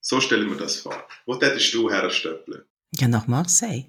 [0.00, 1.06] So stelle ich mir das vor.
[1.26, 2.64] Wo hättest du herstöppeln?
[2.94, 3.84] Ja, nach Marseille.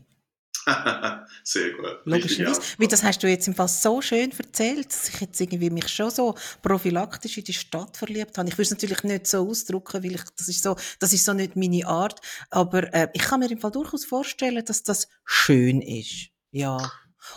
[1.43, 2.01] Sehr gut.
[2.05, 2.61] Logischerweise.
[2.77, 5.87] Weil das hast du jetzt im Fall so schön erzählt, dass ich jetzt irgendwie mich
[5.87, 8.49] schon so prophylaktisch in die Stadt verliebt habe.
[8.49, 11.33] Ich würde es natürlich nicht so ausdrücken, weil ich, das ist so, das ist so
[11.33, 12.19] nicht meine Art.
[12.49, 16.29] Aber äh, ich kann mir im Fall durchaus vorstellen, dass das schön ist.
[16.51, 16.91] Ja.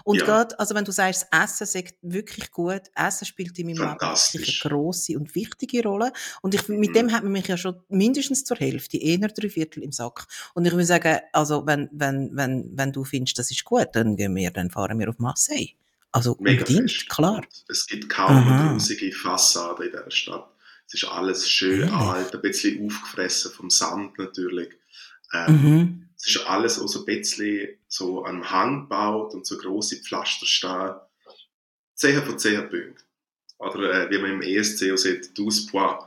[0.04, 0.24] Und Ja.
[0.26, 4.00] gerade, also wenn du sagst, das Essen sagt wirklich gut, Essen spielt in meinem Leben
[4.00, 6.12] eine grosse und wichtige Rolle.
[6.40, 6.94] Und ich, mit Mhm.
[6.94, 10.26] dem hat man mich ja schon mindestens zur Hälfte, eher drei Viertel im Sack.
[10.54, 14.16] Und ich würde sagen, also wenn, wenn, wenn, wenn du findest, das ist gut, dann
[14.16, 15.70] gehen wir, dann fahren wir auf Marseille.
[16.10, 17.08] Also Mega unbedingt, fest.
[17.08, 17.42] klar.
[17.68, 18.64] Es gibt kaum Aha.
[18.66, 20.48] eine grusige Fassade in dieser Stadt.
[20.86, 21.94] Es ist alles schön Ehrlich?
[21.94, 24.68] alt, ein bisschen aufgefressen vom Sand natürlich.
[25.32, 26.08] Ähm, Mhm.
[26.24, 30.46] Es ist alles auch so ein bisschen so an Hang gebaut und so grosse Pflaster
[30.46, 30.94] stehen.
[31.96, 32.96] 10 von 10 Punkten.
[33.58, 36.04] Oder äh, wie man im ESC auch sieht, 12 Points,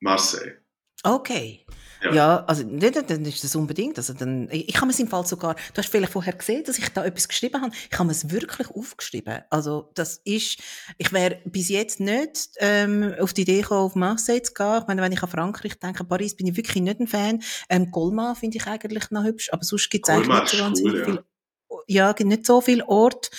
[0.00, 0.56] Marseille.
[1.04, 1.64] Okay.
[2.04, 2.12] Ja.
[2.14, 3.98] Ja, also nicht, dann ist das unbedingt.
[3.98, 6.88] Also dann, ich, habe es im Fall sogar, du hast vielleicht vorher gesehen, dass ich
[6.88, 7.72] da etwas geschrieben habe.
[7.90, 9.40] Ich habe es wirklich aufgeschrieben.
[9.50, 10.58] Also das ist,
[10.98, 14.78] ich wäre bis jetzt nicht ähm, auf die Idee gekommen, auf Marseille zu gehen.
[14.80, 17.42] Ich meine, wenn ich an Frankreich denke, Paris bin ich wirklich nicht ein Fan.
[17.68, 20.94] Ähm, Colmar finde ich eigentlich noch hübsch, aber sonst gibt es eigentlich nicht so wahnsinnig
[20.94, 21.22] cool, viel ja,
[21.86, 23.30] gibt nicht so viel Ort,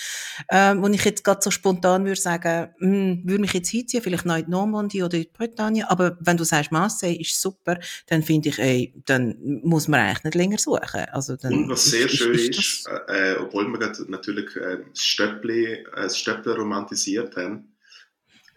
[0.50, 4.24] ähm, wo ich jetzt gerade so spontan würde sagen, hm, würde mich jetzt hinziehen, vielleicht
[4.26, 8.22] noch in die Normandie oder in Bretagne, aber wenn du sagst, Marseille ist super, dann
[8.22, 11.04] finde ich, ey, dann muss man eigentlich nicht länger suchen.
[11.12, 15.02] Also dann Und was sehr schön ist, das- äh, äh, obwohl wir natürlich äh, das
[15.02, 17.76] Stöppli, äh, Stöppli romantisiert haben,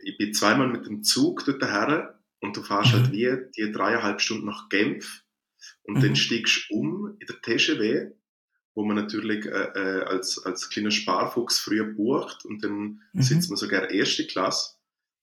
[0.03, 3.11] ich bin zweimal mit dem Zug dort her und du fährst halt Mhm.
[3.13, 5.23] wie die dreieinhalb Stunden nach Genf
[5.83, 6.01] und Mhm.
[6.01, 8.11] dann steigst du um in der TGW,
[8.77, 13.21] wo man natürlich äh, äh, als, als kleiner Sparfuchs früher bucht und dann Mhm.
[13.23, 14.75] sitzt man sogar erste Klasse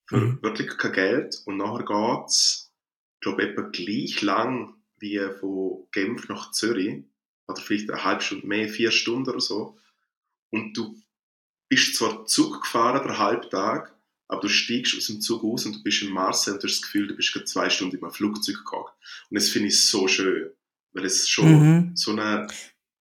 [0.07, 0.39] für Mhm.
[0.41, 2.73] wirklich kein Geld und nachher geht's,
[3.21, 7.05] glaube etwa gleich lang wie von Genf nach Zürich
[7.47, 9.77] oder vielleicht eine halbe Stunde mehr, vier Stunden oder so.
[10.49, 11.01] Und du
[11.69, 13.95] bist zwar Zug gefahren, der Halbtag,
[14.27, 16.75] aber du steigst aus dem Zug aus und du bist in Marseille und du hast
[16.75, 18.95] das Gefühl, du bist gerade zwei Stunden in einem Flugzeug gehockt.
[19.29, 20.51] Und das finde ich so schön,
[20.91, 21.95] weil es schon Mhm.
[21.95, 22.47] so eine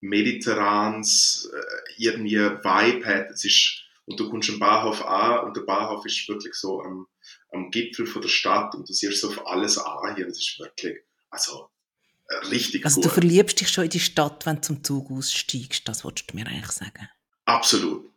[0.04, 3.30] mediterranes äh, irgendwie Vibe hat.
[3.30, 7.06] Es ist, und du kommst am Bahnhof an und der Bahnhof ist wirklich so am,
[7.52, 10.26] am Gipfel von der Stadt und du siehst so auf alles an hier.
[10.26, 10.98] Das ist wirklich,
[11.30, 11.68] also,
[12.28, 13.06] äh, richtig Also gut.
[13.06, 16.36] du verliebst dich schon in die Stadt, wenn du zum Zug aussteigst, das wolltest du
[16.36, 17.08] mir eigentlich sagen.
[17.46, 18.10] Absolut.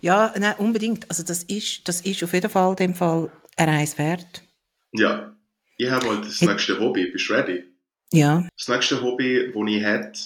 [0.00, 1.08] Ja, nein, unbedingt.
[1.10, 4.42] Also das ist, das ist auf jeden Fall dem Fall eine Reise wert.
[4.92, 5.36] Ja.
[5.76, 7.06] Ich habe mal das nächste Hobby.
[7.06, 7.64] Bist du ready?
[8.12, 8.46] Ja.
[8.58, 10.20] Das nächste Hobby, das ich hätte,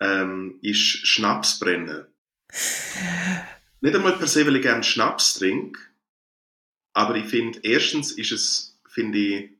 [0.00, 2.06] ähm, ist Schnaps brennen.
[3.80, 5.80] Nicht einmal per se, weil ich gerne Schnaps trinke,
[6.96, 9.50] aber ich finde, erstens ist es, finde ich,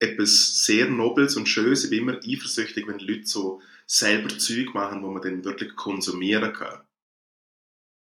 [0.00, 1.84] etwas sehr Nobles und Schönes.
[1.84, 6.52] Ich bin immer eifersüchtig, wenn Leute so selber Zeug machen, wo man dann wirklich konsumieren
[6.52, 6.82] kann.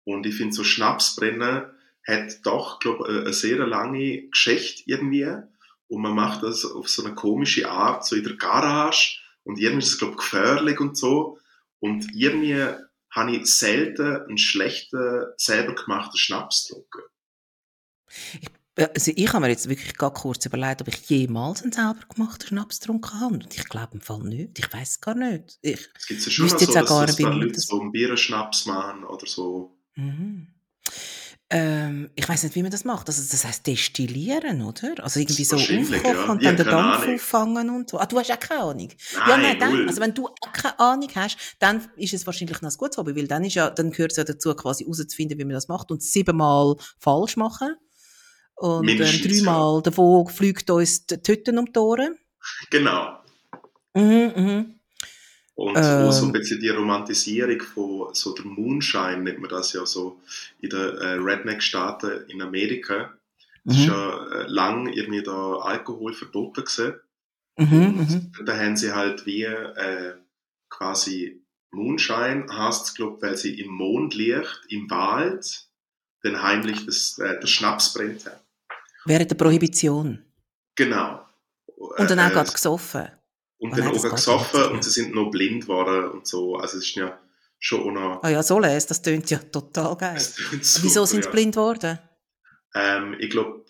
[0.05, 1.65] Und ich finde, so Schnapsbrennen
[2.07, 5.33] hat doch, glaube ich, eine sehr lange Geschichte irgendwie.
[5.89, 9.22] Und man macht das auf so eine komische Art, so in der Garage.
[9.45, 11.39] Und irgendwie ist es, glaube ich, gefährlich und so.
[11.81, 12.65] Und irgendwie
[13.11, 17.03] habe ich selten einen schlechten, selber gemachten Schnaps getrunken.
[18.77, 22.01] Äh, Also ich habe mir jetzt wirklich gar kurz überlegt, ob ich jemals einen selber
[22.15, 23.35] gemachten Schnaps getrunken habe.
[23.35, 24.59] Und ich glaube im Fall nicht.
[24.59, 25.59] Ich weiß gar nicht.
[25.63, 27.93] Ich, Es gibt ja schon Wüsste noch jetzt so, auch dass, Leute das- so einen
[27.93, 29.77] Bierenschnaps machen oder so.
[29.97, 30.49] mhm.
[31.55, 33.09] Ähm, ich weiß nicht, wie man das macht.
[33.09, 34.95] Also das heißt destillieren, oder?
[35.05, 36.33] Also irgendwie so aufkochen ja.
[36.33, 37.15] und dann den Dampf Ahnung.
[37.15, 37.99] auffangen und so.
[37.99, 38.89] Ah, du hast auch keine Ahnung.
[38.89, 42.63] Nein, ja, nein, dann, also wenn du auch keine Ahnung hast, dann ist es wahrscheinlich
[42.63, 45.39] noch ein gutes Hobby, weil dann, ist ja, dann gehört es ja dazu, quasi herauszufinden,
[45.39, 47.77] wie man das macht und siebenmal falsch machen.
[48.55, 52.17] Und ähm, Mindestens, dreimal davon fliegt uns die Tüten um die Ohren.
[52.71, 53.19] Genau.
[53.93, 54.81] Mhm, mhm.
[55.55, 56.33] Und auch so ein Ähm.
[56.33, 60.21] bisschen die Romantisierung von so der Moonshine, nennt man das ja so
[60.61, 63.13] in den äh, Redneck-Staaten in Amerika.
[63.65, 63.89] Es ist Mhm.
[63.93, 66.95] ja äh, lang irgendwie da Alkohol verboten gewesen.
[67.59, 68.11] Mhm, Und
[68.41, 68.45] mhm.
[68.47, 70.15] da haben sie halt wie äh,
[70.71, 75.67] quasi Moonshine, heißt es, glaube weil sie im Mondlicht, im Wald,
[76.23, 78.41] dann heimlich das, äh, der Schnaps brennt haben.
[79.05, 80.25] Während der Prohibition.
[80.77, 81.27] Genau.
[81.77, 83.09] Und dann auch Äh, gerade gesoffen.
[83.63, 86.57] Und Ah, dann auch gesoffen und sie sind noch blind geworden und so.
[86.57, 87.17] Also es ist ja
[87.61, 88.23] schon auch noch...
[88.25, 90.17] Ah ja, so les, das tönt ja total geil.
[90.17, 91.31] es tönt Wieso super, sind sie ja.
[91.31, 91.99] blind geworden?
[92.75, 93.65] Ähm, ich glaube,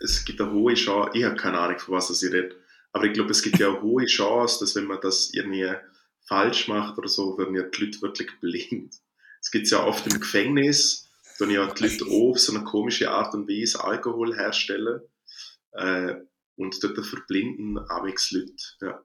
[0.00, 2.56] es gibt eine hohe Chance, ich habe keine Ahnung, von was das ich rede,
[2.90, 5.72] aber ich glaube, es gibt ja eine hohe Chance, dass wenn man das irgendwie
[6.26, 8.92] falsch macht oder so, werden ja die Leute wirklich blind.
[9.40, 13.34] Es gibt ja oft im Gefängnis, dann ja die Leute auf so eine komische Art
[13.34, 15.02] und Weise Alkohol herstellen
[15.74, 16.16] äh,
[16.56, 18.52] und dort verblinden amigs Leute.
[18.80, 19.02] Ja.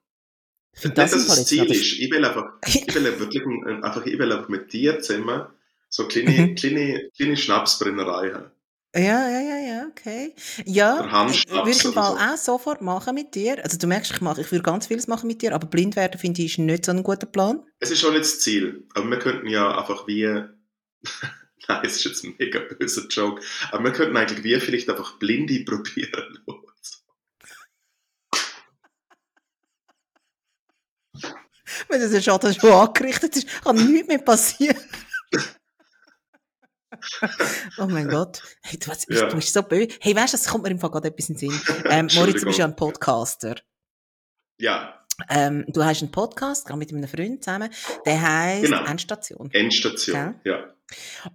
[0.73, 1.99] Ich finde Nicht, das dass es Ziel ist.
[1.99, 5.47] Ich will einfach, ich will wirklich ein- einfach, ich will einfach mit dir zusammen
[5.89, 6.55] so kleine, Mhm.
[6.55, 8.51] kleine, kleine Schnapsbrennerei haben.
[8.95, 10.33] Ja, ja, ja, ja, okay.
[10.65, 13.63] Ja, Hans äh, würde ich Fall oder auch sofort machen mit dir.
[13.63, 16.19] Also du merkst, ich mache, ich würde ganz vieles machen mit dir, aber blind werden
[16.19, 17.63] finde ich ist nicht so ein guter Plan.
[17.79, 20.25] Es ist schon nicht das Ziel, aber wir könnten ja einfach wie,
[21.67, 25.17] nein, es ist jetzt ein mega böser Joke, aber wir könnten eigentlich wie vielleicht einfach
[25.19, 26.39] Blinde probieren.
[31.89, 34.77] Wenn das ja schon, schon angerichtet ist, kann nichts mehr passieren.
[37.77, 38.41] oh mein Gott.
[38.63, 39.27] Hey, du, was, Ja.
[39.27, 39.89] du bist so böse.
[40.01, 41.61] Hey, weißt du, es kommt mir im Fall gerade etwas in den Sinn.
[41.89, 43.55] Ähm, Moritz, du bist ja ein Podcaster.
[44.59, 44.97] Ja,
[45.29, 47.69] Ähm, du hast einen Podcast, gerade mit einem Freund zusammen,
[48.05, 48.83] der heißt Genau.
[48.85, 49.49] Endstation.
[49.51, 50.73] Endstation, ja.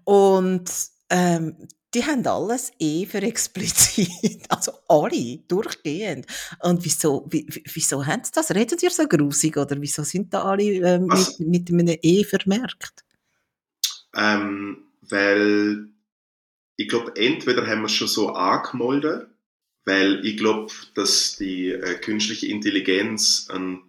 [0.05, 0.71] Und
[1.11, 4.11] ähm, die haben alles eh für explizit.
[4.51, 6.27] Also alle, durchgehend.
[6.63, 8.51] Und wieso, wie, wie- wieso haben sie das?
[8.55, 11.39] Reden sie so grusig oder wieso sind da alle ähm, Was?
[11.39, 13.05] mit, mit einem E vermerkt?
[14.15, 15.89] Ähm, weil
[16.77, 19.29] ich glaube, entweder haben wir es schon so angemeldet,
[19.87, 23.81] weil ich glaube, dass die äh, künstliche Intelligenz ein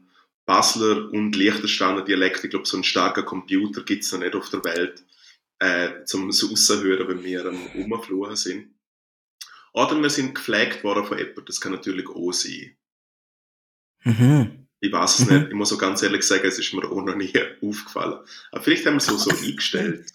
[0.45, 4.49] Basler und Liechtensteiner Dialekt, ich glaube, so einen starken Computer gibt es noch nicht auf
[4.49, 5.03] der Welt,
[5.59, 8.73] äh, zum es rauszuhören, wenn wir am Rumfluchen sind.
[9.73, 12.75] Oder wir sind gepflegt worden von jemandem, das kann natürlich auch sein.
[14.03, 14.67] Mhm.
[14.79, 15.33] Ich weiß es Mhm.
[15.37, 15.47] nicht.
[15.49, 18.19] Ich muss so ganz ehrlich sagen, es ist mir auch noch nie aufgefallen.
[18.51, 20.11] Aber vielleicht haben wir es so, so eingestellt.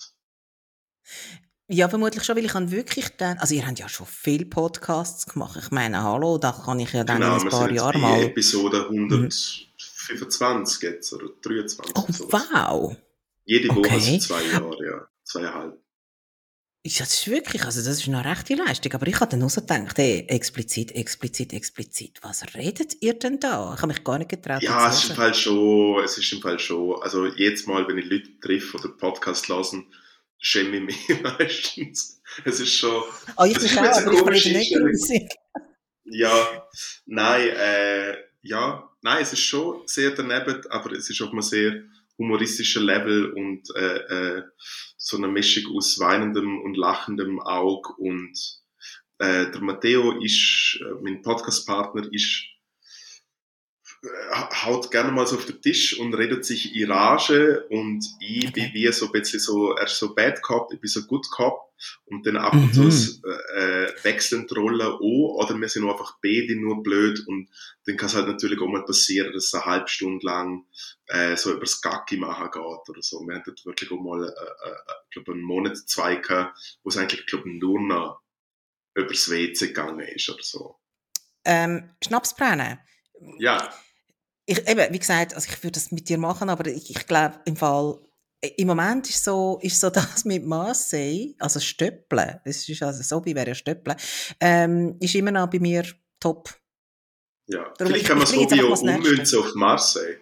[1.69, 5.27] Ja, vermutlich schon, weil ich habe wirklich dann, also ihr habt ja schon viele Podcasts
[5.27, 5.59] gemacht.
[5.63, 8.19] Ich meine, hallo, da kann ich ja dann Genau, in ein paar Jahren mal.
[8.19, 8.25] Mhm.
[8.27, 11.93] Episode 125 jetzt, oder 23.
[11.97, 12.33] Oh, so.
[12.33, 12.97] wow!
[13.45, 14.01] Jede Woche Okay.
[14.01, 15.09] sind zwei Jahre, ja.
[15.33, 15.79] Zweieinhalb.
[16.85, 18.93] Ja, das ist wirklich, also das ist eine rechte Leistung.
[18.95, 22.19] Aber ich habe dann auch so gedacht, hey, explizit, explizit, explizit.
[22.23, 23.73] Was redet ihr denn da?
[23.75, 24.63] Ich habe mich gar nicht getraut.
[24.63, 25.17] Ja, es ist im.
[25.17, 28.89] Fall schon, es ist im Fall schon, also jedes Mal, wenn ich Leute treffe oder
[28.89, 29.87] Podcast hören,
[30.39, 32.21] schäme ich mich meistens.
[32.45, 33.05] Es ist schon,
[33.37, 35.29] Ah, ich mich ist auch, aber ich rede nicht grusig.
[36.05, 36.67] ja,
[37.07, 41.81] nein, äh, ja, nein, es ist schon sehr daneben, aber es ist auf einem sehr
[42.23, 44.43] humoristischen Level und äh, äh,
[44.97, 48.39] so eine Mischung aus weinendem und lachendem Auge und
[49.19, 52.47] äh, der Matteo ist, äh, mein Podcastpartner, ist
[54.65, 58.51] haut gerne mal so auf den Tisch und redet sich in Rage und ich Okay.
[58.53, 61.31] bin wie so ein bisschen so, er ist so Bad Cop, ich bin so Good
[61.31, 61.73] Cop
[62.07, 63.23] und dann ab und zu Mhm.
[63.57, 67.49] äh, wechseln die Rollen an oder wir sind einfach beide nur blöd und
[67.87, 70.65] dann kann es halt natürlich auch mal passieren, dass es eine halbe Stunde lang
[71.07, 73.21] äh, so über das Gacki machen geht oder so.
[73.21, 76.89] Wir haben dort wirklich auch mal, äh, äh, ich glaube, einen Monat, zwei gehabt, wo
[76.89, 78.21] es eigentlich, glaube nur noch
[78.95, 80.77] übers WC gegangen ist oder so.
[81.45, 82.79] Ähm, Schnaps brennen.
[83.39, 83.73] Ja,
[84.47, 87.41] Ich, eben, wie gesagt, also ich würde das mit dir machen, aber ich, ich glaube,
[87.45, 87.99] im Fall,
[88.41, 93.25] im Moment ist so, ist so das mit Marseille, also Stöppeln, das ist also so,
[93.25, 93.97] wie wäre ja Stöppeln,
[94.41, 95.85] ähm, ist immer noch bei mir
[96.19, 96.51] top.
[97.47, 97.63] ja.
[97.63, 100.19] Darum, Vielleicht ich- kann man jetzt Hobby auch das ummünzen auf Marseille.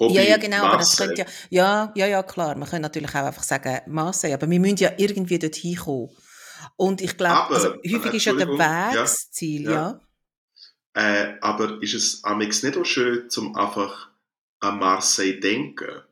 [0.00, 3.10] Hobby ja, ja, genau, aber das könnte ja, ja, ja, ja, klar, man könnte natürlich
[3.10, 6.08] auch einfach sagen Marseille, aber wir müssen ja irgendwie dort hinkommen.
[6.76, 9.70] Und ich glaube, also häufig äh, ist ja der Weg ja, das Ziel, ja.
[9.70, 10.00] ja.
[10.94, 14.10] Äh, aber ist es amix nicht auch schön, zum einfach
[14.60, 16.02] an Marseille denken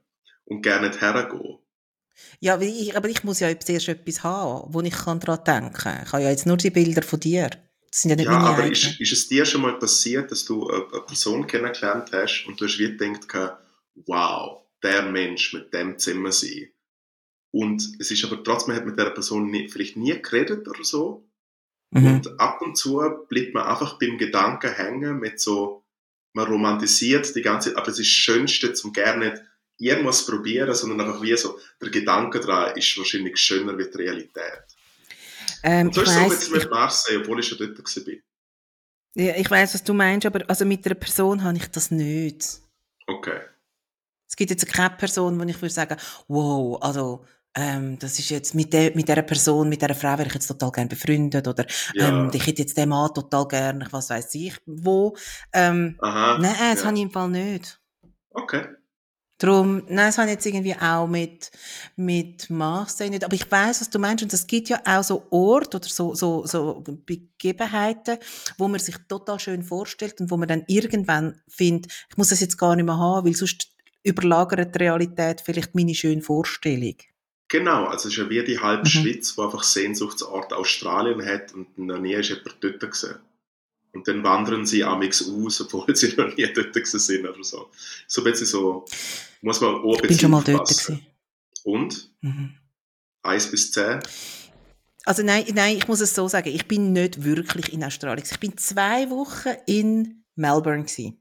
[0.45, 1.59] und gerne hergehen?
[2.41, 5.73] Ja, aber ich, aber ich muss ja zuerst etwas haben, wo ich kann daran denken
[5.73, 6.03] kann.
[6.05, 7.51] Ich habe ja jetzt nur die Bilder von dir.
[7.91, 8.73] Das sind ja nicht Ja, meine aber eigenen.
[8.73, 12.61] ist, ist es dir schon mal passiert, dass du eine, eine Person kennengelernt hast und
[12.61, 13.57] du hast wie gedacht,
[14.07, 16.71] wow, der Mensch mit dem Zimmer sein.
[17.51, 20.85] Und es ist aber trotzdem, man hat mit der Person nie, vielleicht nie geredet oder
[20.85, 21.28] so.
[21.91, 22.07] Mhm.
[22.07, 25.85] Und ab und zu bleibt man einfach beim Gedanken hängen mit so,
[26.35, 29.43] man romantisiert die ganze Zeit, aber es ist das Schönste, zum gerne nicht
[29.79, 34.65] irgendwas probieren, sondern einfach wie so, der Gedanke daran ist wahrscheinlich schöner wie die Realität.
[35.63, 38.15] Ähm, Und so ist es so jetzt mit Marseille, obwohl ich schon dort war.
[39.15, 42.61] ja, ich weiss, was du meinst, aber also mit einer Person habe ich das nicht.
[43.07, 43.41] Okay.
[44.29, 45.97] Es gibt jetzt keine Person, wo ich würde sagen,
[46.27, 47.25] wow, also
[47.55, 50.47] ähm, das ist jetzt mit, der, mit dieser Person, mit dieser Frau wäre ich jetzt
[50.47, 52.09] total gerne befreundet oder Ja.
[52.09, 55.17] ähm, ich hätte jetzt den Mann total gerne, was weiß ich, wo.
[55.53, 56.39] Ähm, Aha.
[56.39, 56.87] nein, das ja.
[56.87, 57.81] habe ich im Fall nicht.
[58.31, 58.67] Okay.
[59.41, 61.53] Darum, nein, das habe ich jetzt irgendwie auch mit,
[61.95, 63.23] mit Marseille nicht.
[63.25, 64.25] Aber ich weiß, was du meinst.
[64.25, 68.19] Und es gibt ja auch so Orte oder so, so, so Begebenheiten,
[68.57, 72.41] wo man sich total schön vorstellt und wo man dann irgendwann findet, ich muss das
[72.41, 73.69] jetzt gar nicht mehr haben, weil sonst
[74.03, 76.97] überlagert die Realität vielleicht meine schöne Vorstellung.
[77.49, 78.87] Genau, also es ist ja wie die halbe Mhm.
[78.87, 83.17] Schweiz, die einfach Sehnsuchtsort Australien hat und noch nie ist jemand dort gesehen.
[83.93, 87.71] Und dann wandern sie amix aus, obwohl sie noch nie dort gewesen sind oder so.
[88.07, 88.85] So ein bisschen so,
[89.41, 91.07] muss man auch ein Ich bin schon mal dort gewesen.
[91.65, 92.11] Und?
[92.21, 92.55] Mhm.
[93.23, 94.01] 1 bis 10?
[95.05, 98.19] Also nein, nein, ich muss es so sagen, ich bin nicht wirklich in Australien.
[98.23, 98.35] gewesen.
[98.35, 101.19] Ich bin zwei Wochen in Melbourne gewesen.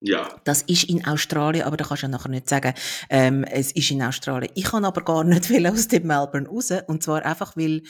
[0.00, 0.40] Ja.
[0.44, 2.72] Das ist in Australien, aber da kannst du ja nachher nicht sagen,
[3.10, 4.50] ähm, es ist in Australien.
[4.54, 6.72] Ich kann aber gar nicht will aus dem Melbourne raus.
[6.86, 7.82] Und zwar einfach, weil,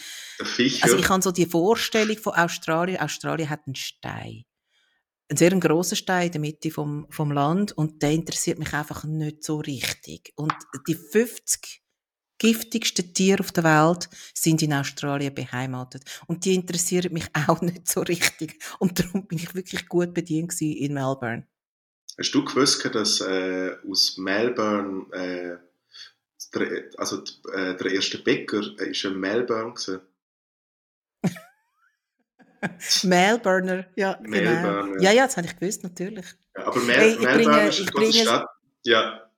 [0.43, 0.85] Fischer.
[0.85, 3.01] also ich habe so die Vorstellung von Australien.
[3.01, 4.45] Australien hat einen Stein.
[5.29, 7.73] Einen sehr grossen Stein in der Mitte vom, vom Land.
[7.73, 10.33] Und der interessiert mich einfach nicht so richtig.
[10.35, 10.53] Und
[10.89, 11.81] die 50
[12.39, 16.03] giftigsten Tiere auf der Welt sind in Australien beheimatet.
[16.27, 18.59] Und die interessieren mich auch nicht so richtig.
[18.81, 21.47] Und darum bin ich wirklich gut bedient in Melbourne.
[22.21, 25.57] Hast du gewusst, dass äh, aus Melbourne, äh,
[26.55, 30.01] der, also äh, der erste Bäcker äh, ist in Melbourne gewesen?
[33.05, 35.03] Melbourne, ja, Melbourne, genau.
[35.03, 36.27] Ja, ja, das habe ich gewusst, natürlich.
[36.57, 38.47] Ja, aber Mel Hey, Melbourne bringe- ist eine bringe- Stadt.
[38.85, 39.30] Ja,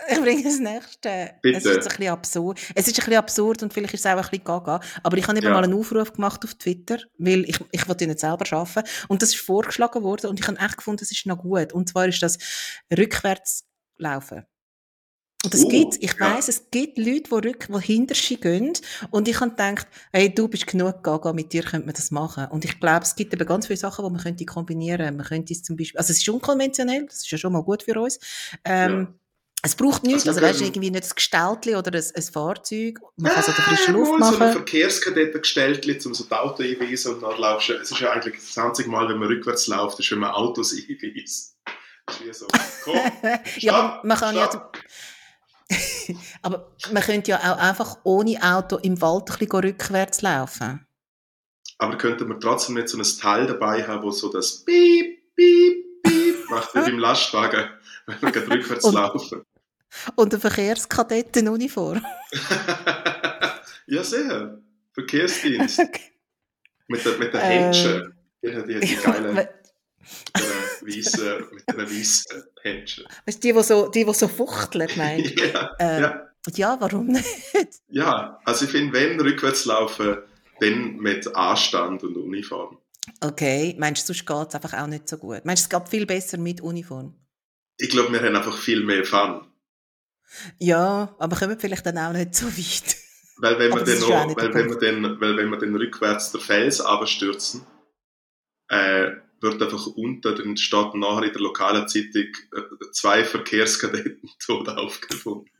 [0.10, 1.30] Ich bringe das nächste.
[1.42, 1.58] Bitte.
[1.58, 2.58] Es ist ein bisschen absurd.
[2.74, 4.80] Es ist ein bisschen absurd und vielleicht ist es auch ein bisschen gaga.
[5.02, 5.52] Aber ich habe eben Ja.
[5.52, 8.88] mal einen Aufruf gemacht auf Twitter, weil ich, ich wollte nicht selber arbeiten.
[9.08, 11.72] Und das ist vorgeschlagen worden und ich habe echt gefunden, das ist noch gut.
[11.72, 12.38] Und zwar ist das
[12.96, 13.64] rückwärts
[13.98, 14.44] laufen.
[15.42, 16.36] Und es Uh, gibt, ich ja.
[16.36, 18.74] weiss, es gibt Leute, die, rück, die hinter sie gehen.
[19.10, 22.46] Und ich habe gedacht, hey, du bist genug gaga, mit dir könnte man das machen.
[22.48, 25.16] Und ich glaube, es gibt eben ganz viele Sachen, die man könnte kombinieren.
[25.16, 27.84] Man könnte es zum Beispiel, also es ist unkonventionell, das ist ja schon mal gut
[27.84, 28.18] für uns.
[28.66, 29.19] Ähm,
[29.62, 32.98] Es braucht nichts, Also also, weißt irgendwie nicht ein Gestaltli oder ein, ein Fahrzeug.
[33.16, 34.52] Man kann der frischen Äh, Luft mal so ein machen.
[34.52, 37.74] Verkehrskadett gestellt, um so die Autos einweisen und dann laufst du.
[37.74, 40.72] Es ist ja eigentlich das einzige Mal, wenn man rückwärts läuft, ist, wenn man Autos
[40.88, 41.56] einweist.
[42.06, 42.46] Das ist wie so.
[42.84, 42.94] Komm,
[43.58, 44.70] ja, stopp, man kann ja,
[46.42, 50.86] aber man könnte ja auch einfach ohne Auto im Wald ein bisschen rückwärts laufen.
[51.78, 56.02] Aber könnte man trotzdem nicht so ein Teil dabei haben, wo so das Piep, Piep,
[56.02, 57.68] Piep macht, wie beim Lastwagen,
[58.06, 59.42] wenn gerade rückwärts Und- laufen.
[60.14, 62.04] Und eine Verkehrskadettenuniform.
[63.86, 64.60] ja, sehr.
[64.92, 65.78] Verkehrsdienst.
[65.80, 66.12] Okay.
[66.88, 67.50] Mit der, mit der Ähm.
[67.64, 68.14] Händchen.
[68.42, 69.14] Die hat die, die mit der
[70.82, 73.04] weißen, mit der weißen Händchen.
[73.26, 75.44] Weißt du, die, die so, die, die so fuchteln, meinst du?
[75.52, 76.28] Ja, Äh, ja.
[76.54, 77.26] ja, warum nicht?
[77.88, 80.18] ja, also ich finde, wenn rückwärts laufen,
[80.60, 82.78] dann mit Anstand und Uniform.
[83.20, 85.44] Okay, meinst du, sonst geht es einfach auch nicht so gut?
[85.44, 87.14] Meinst du, es geht viel besser mit Uniform?
[87.78, 89.46] Ich glaube, wir haben einfach viel mehr Fun.
[90.58, 92.96] Ja, aber kommen vielleicht dann auch nicht so weit.
[93.38, 96.32] Weil wenn wir dann noch, weil der wenn wir dann, weil wenn wir dann rückwärts
[96.32, 97.66] den Fels abstürzen,
[98.68, 104.68] äh, wird einfach unter, dann steht nachher in der lokalen Zeitung, äh, zwei Verkehrskadetten tot
[104.68, 105.50] aufgefunden.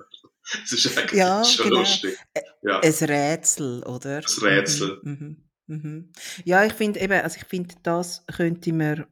[0.62, 1.80] Das ist eigentlich Ja, schon genau.
[1.80, 2.18] lustig.
[2.62, 2.80] Ja.
[2.80, 4.20] Ein Rätsel, oder?
[4.20, 5.00] Das Rätsel.
[5.02, 6.12] Mhm, mhm, mhm.
[6.44, 9.06] Ja, ich finde eben, also ich finde, das könnte man,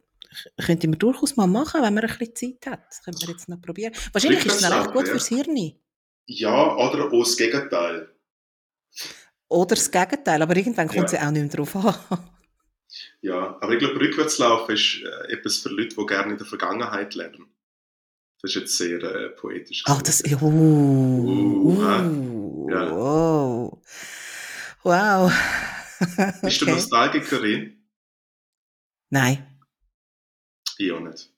[0.64, 2.80] könnte man durchaus mal machen, wenn man ein bisschen Zeit hat.
[2.88, 3.92] Das könnte man jetzt noch probieren.
[4.12, 5.12] Wahrscheinlich ist es noch recht gut ja.
[5.12, 5.72] fürs Hirn.
[6.26, 8.08] ja, oder auch das Gegenteil.
[9.48, 11.20] Oder das Gegenteil, aber irgendwann kommt es Ja.
[11.22, 12.18] ja auch nicht mehr drauf an.
[13.20, 17.14] Ja, aber ich glaube, Rückwärtslaufen ist äh, etwas für Leute, die gerne in der Vergangenheit
[17.14, 17.54] leben.
[18.40, 19.82] Das ist jetzt sehr äh, poetisch.
[19.86, 20.42] Ach, das, gesagt.
[20.42, 22.06] uh, Uh, ah.
[22.06, 22.90] uh, Ja.
[22.90, 23.78] wow.
[24.84, 25.32] Wow.
[26.42, 26.74] Bist du Okay.
[26.74, 27.84] Nostalgikerin?
[29.10, 29.47] Nein.
[30.78, 31.30] Ich auch nicht.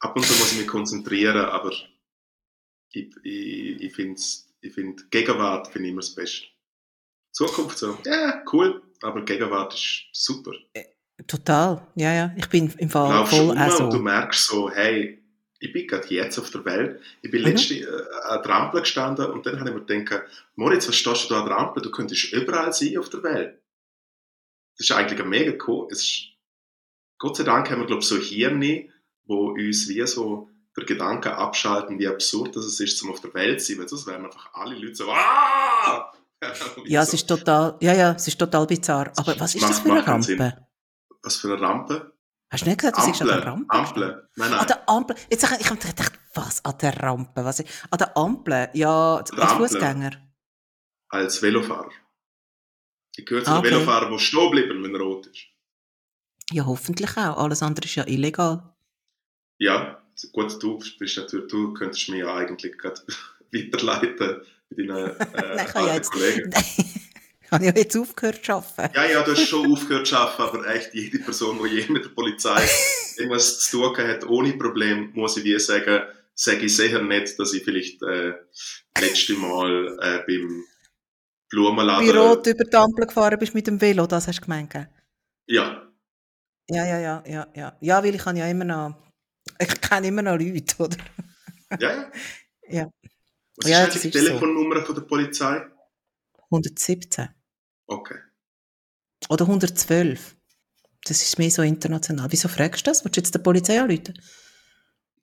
[0.00, 1.72] Ab und zu muss ich mich konzentrieren, aber
[2.92, 4.20] ich, ich, ich finde,
[4.60, 6.46] ich find, Gegenwart finde ich immer das Beste.
[7.32, 10.52] Zukunft so, ja, cool, aber Gegenwart ist super.
[11.26, 11.86] Total.
[11.96, 12.34] Ja, ja.
[12.36, 14.02] Ich bin im Fall laufst voll um auch und du so.
[14.02, 15.22] merkst so, hey,
[15.58, 17.00] ich bin gerade jetzt auf der Welt.
[17.20, 17.48] Ich bin Mhm.
[17.48, 17.86] letztens äh,
[18.28, 20.22] an der Ampel gestanden und dann habe ich mir gedacht,
[20.56, 21.82] Moritz, was stehst du da an der Ampel?
[21.82, 23.62] Du könntest überall sein auf der Welt.
[24.78, 25.88] Das ist eigentlich ein mega cool.
[25.90, 26.28] Es ist,
[27.20, 28.88] Gott sei Dank haben wir, glaube ich, so Hirne,
[29.26, 33.32] wo uns wie so der Gedanke abschalten, wie absurd das es ist, zum auf der
[33.34, 36.12] Welt zu sein, weil sonst wären einfach alle Leute so, ah!
[36.86, 39.12] Ja, es ist total, ja, ja, es ist total bizarr.
[39.16, 40.06] Aber was ist das für eine.
[40.06, 40.66] Rampe?
[41.22, 42.16] Was für eine Rampe?
[42.50, 43.44] Hast du nicht gesagt, du siehst an der.
[43.44, 43.66] Rampe?
[43.68, 44.28] Ampel.
[44.36, 44.66] Nein, An nein.
[44.66, 45.16] der Ampel.
[45.30, 46.64] Jetzt, ich habe gedacht, was?
[46.64, 47.44] An der Rampe?
[47.44, 47.60] Was?
[47.60, 48.70] An der Ampel?
[48.72, 49.30] Ja, als.
[49.52, 50.12] Fußgänger.
[51.10, 51.90] als Velofahrer.
[53.16, 53.70] Ich gehöre zu Ah, den okay.
[53.76, 55.44] Velofahrern, die stehen bleiben, wenn er rot ist.
[56.52, 57.36] Ja, hoffentlich auch.
[57.36, 58.62] Alles andere ist ja illegal.
[59.58, 63.00] Ja, gut, du bist natürlich, du könntest mir ja eigentlich gerade
[63.52, 65.14] weiterleiten mit deinen äh,
[65.56, 66.50] Nein, ich habe ja alten jetzt, Kollegen.
[67.42, 68.94] ich habe ja jetzt aufgehört zu arbeiten.
[68.96, 72.04] Ja, ja, du hast schon aufgehört zu arbeiten, aber echt jede Person, die je mit
[72.04, 72.68] der Polizei
[73.16, 76.02] irgendwas zu tun hat, ohne Problem, muss ich wie sagen,
[76.34, 78.34] sage ich sicher nicht, dass ich vielleicht äh,
[78.98, 80.64] letzte Mal äh, beim
[81.50, 82.06] Blumenladen...
[82.06, 84.88] Wie rot über die Ampel gefahren bist mit dem Velo, das hast du gemeint, gell?
[85.46, 85.89] Ja,
[86.70, 87.76] Ja, ja, ja, ja, ja.
[87.80, 88.96] Ja, weil ich kann ja immer noch,
[89.60, 90.96] ich kenne immer noch Leute, oder?
[91.78, 92.12] ja, ja.
[92.68, 92.88] Ja.
[93.56, 94.40] Was Ja, ist eigentlich die ist so.
[94.40, 95.66] Telefonnummer von der Polizei?
[96.50, 97.28] 117.
[97.88, 98.18] Okay.
[99.30, 100.36] Oder 112.
[101.04, 102.30] Das ist mehr so international.
[102.32, 103.04] Wieso fragst du das?
[103.04, 104.14] Willst du jetzt der Polizei anrufen?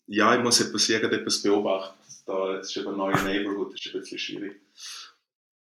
[0.08, 1.98] Ja, ich muss etwas, irgendetwas beobachten.
[2.26, 4.62] Da, es ist eben ein neues Neighborhood, das ist ein bisschen schwierig.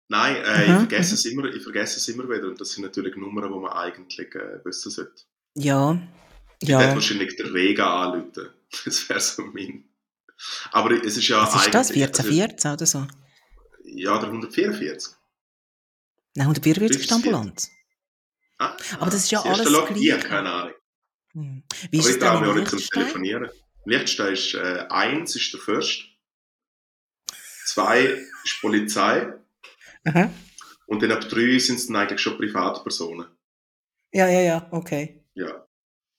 [0.09, 2.83] Nein, äh, ich, Mhm, vergesse es immer, ich vergesse es immer wieder und das sind
[2.85, 5.25] natürlich Nummern, die man eigentlich äh, wissen sollte.
[5.55, 6.01] Ja.
[6.61, 6.95] Ich werde Ja.
[6.95, 8.49] wahrscheinlich den Rega anrufen.
[8.85, 9.85] Das wäre so mein.
[10.73, 11.91] Aber es ist ja Was ist das?
[11.91, 13.07] eigentlich- 1414 oder so?
[13.85, 15.15] Ja, der 144.
[16.35, 17.27] Nein, 144 ist die 40.
[17.35, 17.71] Ambulanz.
[18.59, 20.03] Ah, Aber das ist ja erste alles Log, gleich.
[20.03, 20.75] Ich keine Ahnung.
[21.35, 21.63] Hm.
[21.91, 23.03] Wie ist Aber ich nicht zum Liechtenstein?
[23.03, 23.51] Telefonieren.
[23.85, 26.05] Liechtenstein ist, äh, eins ist der Fürst,
[27.67, 28.01] zwei
[28.45, 29.33] ist Polizei
[30.05, 30.31] Aha.
[30.87, 33.27] und dann ab drei sind es dann eigentlich schon Privatpersonen.
[34.13, 35.24] Ja, ja, ja, okay.
[35.35, 35.67] Ja.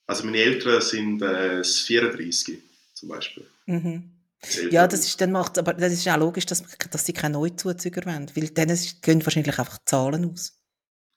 [0.07, 2.59] Also meine Eltern sind äh, das 34
[2.93, 3.47] zum Beispiel.
[3.65, 4.11] Mhm.
[4.41, 6.61] Das Ja, das ist, dann macht, aber das ist auch logisch, dass,
[6.91, 10.53] dass sie keine Neuzuzüger wollen, weil dann ist- gehen wahrscheinlich einfach Zahlen aus.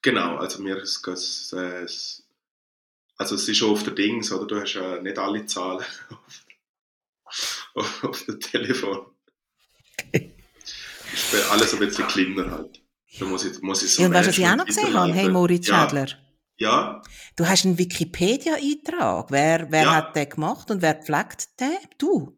[0.00, 1.86] Genau, also mir ist es, äh,
[3.16, 4.46] also es ist schon auf der Dings, oder?
[4.46, 5.84] Du hast ja nicht alle Zahlen
[7.74, 9.06] auf, auf dem Telefon.
[10.12, 12.80] Ist bei alles ein bisschen kleiner halt.
[13.18, 14.94] Da muss ich, muss ich so Ja, und weißt du, was ich auch noch gesehen
[14.94, 15.12] habe?
[15.12, 15.28] Hey.
[15.28, 16.06] Moritz ja, Schädler.
[16.08, 16.16] Ja,
[17.36, 19.30] Du hast einen Wikipedia-Eintrag.
[19.30, 19.94] Wer, wer Ja.
[19.94, 21.76] hat den gemacht und wer pflegt den?
[21.98, 22.36] Du.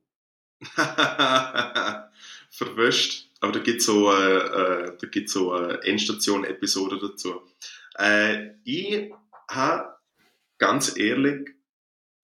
[2.50, 3.30] verwischt.
[3.40, 7.40] Aber da gibt so, äh, äh, da so eine Endstation-Episode dazu.
[7.98, 9.10] Äh, ich
[9.48, 9.94] habe
[10.58, 11.48] ganz ehrlich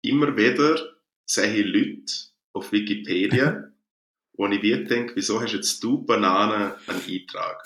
[0.03, 0.79] immer wieder
[1.25, 2.13] sehe Leute
[2.53, 3.71] auf Wikipedia,
[4.33, 7.63] wo ich wieder denke, wieso hast jetzt du Bananen einen Eintrag?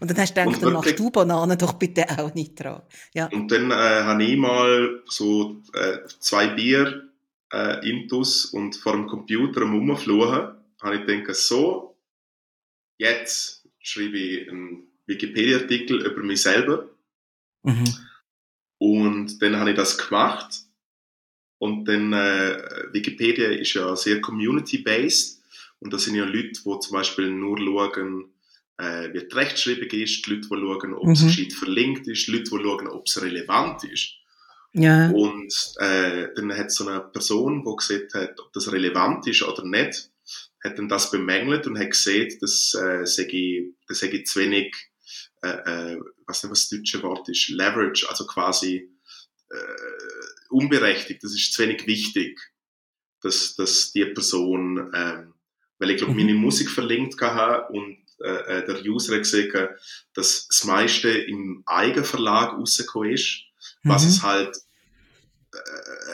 [0.00, 2.84] Und dann hast du gedacht, dann machst du Bananen doch bitte auch einen Eintrag.
[3.14, 3.26] Ja.
[3.26, 7.08] Und dann äh, habe ich mal so äh, zwei Bier
[7.52, 11.96] äh, intus und vor dem Computer am Rumfluchen, habe ich gedacht, so,
[12.98, 16.88] jetzt schreibe ich einen Wikipedia-Artikel über mich selber.
[17.62, 17.84] Mhm.
[18.78, 20.62] Und dann habe ich das gemacht.
[21.58, 25.40] Und dann, äh, Wikipedia ist ja sehr community-based.
[25.78, 28.32] Und da sind ja Leute, die zum Beispiel nur schauen,
[28.78, 31.26] äh, wie die Rechtschreibung ist, die Leute, die schauen, ob es Mhm.
[31.26, 34.14] gescheit verlinkt ist, die Leute, die schauen, ob es relevant ist.
[34.74, 35.10] Ja.
[35.10, 39.64] Und äh, dann hat so eine Person, die gesagt hat, ob das relevant ist oder
[39.64, 40.10] nicht,
[40.64, 44.74] hat dann das bemängelt und hat gesehen, dass äh, sei, das sei zu wenig,
[45.42, 48.88] äh, äh, was nicht was das deutsche Wort ist, Leverage, also quasi
[49.50, 52.40] äh, unberechtigt, das ist zu wenig wichtig,
[53.20, 55.34] dass, dass die Person, ähm,
[55.78, 56.18] weil ich glaube, Mhm.
[56.18, 59.68] meine Musik verlinkt hatte und äh, äh, der User gesehen,
[60.14, 63.42] dass das meiste im Eigenverlag rausgekommen ist,
[63.84, 64.08] was Mhm.
[64.08, 64.56] es halt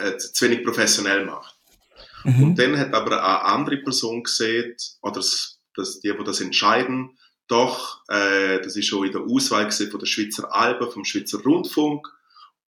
[0.00, 1.54] äh, äh, zu wenig professionell macht.
[2.24, 2.42] Mhm.
[2.42, 7.18] Und dann hat aber eine andere Person gesehen, oder das, das, die, die das entscheiden,
[7.46, 11.40] doch, äh, das ist schon in der Auswahl gesehen von der Schweizer Alben, vom Schweizer
[11.42, 12.06] Rundfunk.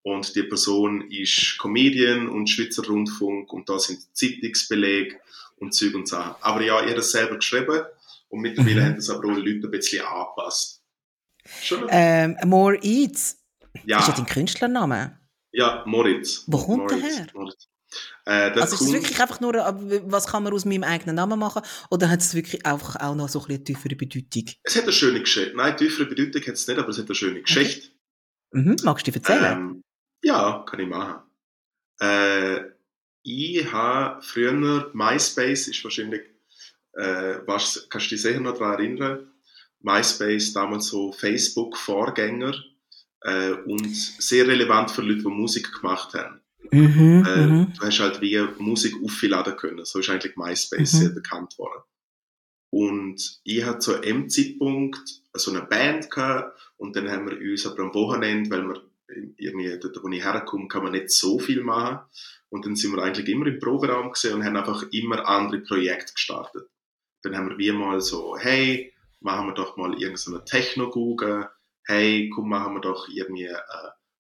[0.03, 5.17] Und die Person ist Comedian und Schweizer Rundfunk und da sind Zeitungsbelege
[5.57, 6.37] und Zeug und Sachen.
[6.41, 7.83] Aber ja, ich habe das selber geschrieben
[8.31, 8.85] und mittlerweile Mhm.
[8.87, 10.83] haben das aber auch Leute ein bisschen angepasst.
[11.63, 11.87] Schon?
[11.91, 13.39] Ähm, More Eats.
[13.85, 15.19] ja, Ist ja dein Künstlername?
[15.53, 16.45] ja, Moritz.
[16.47, 17.27] Wo kommt der Moritz, her?
[17.35, 17.67] Moritz.
[18.25, 19.73] Äh, der Also ist es wirklich einfach nur, äh,
[20.05, 21.63] was kann man aus meinem eigenen Namen machen?
[21.91, 24.45] Oder hat es wirklich einfach auch noch so ein eine tiefere Bedeutung?
[24.63, 25.57] Es hat eine schöne Geschichte.
[25.57, 27.89] Nein, tiefere Bedeutung hat es nicht, aber es hat eine schöne Geschichte.
[28.53, 28.77] Mhm.
[28.85, 29.53] Magst du die erzählen?
[29.59, 29.83] Ähm,
[30.23, 31.23] ja, kann ich machen.
[32.01, 32.61] Äh,
[33.23, 36.23] ich habe früher, MySpace ist wahrscheinlich,
[36.95, 39.33] äh, was, kannst du dich sicher noch daran erinnern?
[39.83, 42.55] MySpace, damals so Facebook-Vorgänger
[43.23, 46.41] äh, und sehr relevant für Leute, die Musik gemacht haben.
[46.71, 47.73] Mhm, Äh, mhm.
[47.79, 49.85] Du hast halt wie Musik aufladen können.
[49.85, 50.99] So ist eigentlich MySpace Mhm.
[50.99, 51.83] sehr bekannt worden.
[52.73, 55.01] Und ich hatte zu einem Zeitpunkt
[55.35, 58.83] so eine Band gehabt und dann haben wir uns aber am Wochenende, weil wir
[59.39, 61.99] irgendwie dort, wo ich herkomme, kann man nicht so viel machen.
[62.49, 66.13] Und dann sind wir eigentlich immer im Proberaum gesehen und haben einfach immer andere Projekte
[66.13, 66.69] gestartet.
[67.23, 71.49] Dann haben wir wie mal so, hey, machen wir doch mal irgendeine Techno-Google,
[71.85, 73.57] hey, komm, machen wir doch irgendwie äh,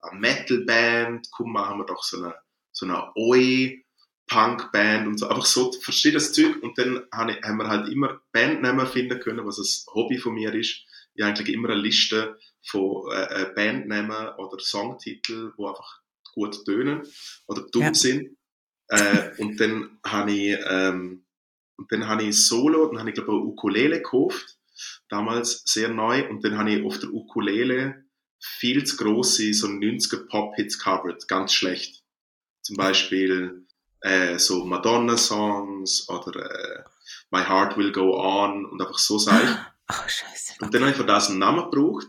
[0.02, 2.36] eine Metal-Band, komm, machen wir doch so eine,
[2.72, 3.84] so eine Oi,
[4.28, 6.62] Punk-Band und so, einfach so verschiedenes Zeug.
[6.62, 10.84] Und dann haben wir halt immer Bandnamen finden können, was ein Hobby von mir ist.
[11.16, 16.02] Ich habe eigentlich immer eine Liste von äh, äh, Bandnamen oder Songtiteln, die einfach
[16.34, 17.04] gut tönen
[17.48, 17.94] oder dumm Ja.
[17.94, 18.38] sind.
[18.90, 21.26] Äh, und dann habe ich, ähm,
[21.78, 24.58] und dann habe ich Solo, dann habe ich glaube ich eine Ukulele gekauft,
[25.10, 28.06] damals sehr neu, und dann habe ich auf der Ukulele
[28.40, 32.04] viel zu grosse so 90er Pop-Hits covered, ganz schlecht.
[32.62, 33.66] Zum Beispiel
[34.02, 36.84] äh, so Madonna-Songs oder äh,
[37.32, 39.58] My Heart Will Go On und einfach so Sachen.
[39.88, 40.54] Ach, scheiße.
[40.60, 42.08] Und dann habe ich für das einen Namen gebraucht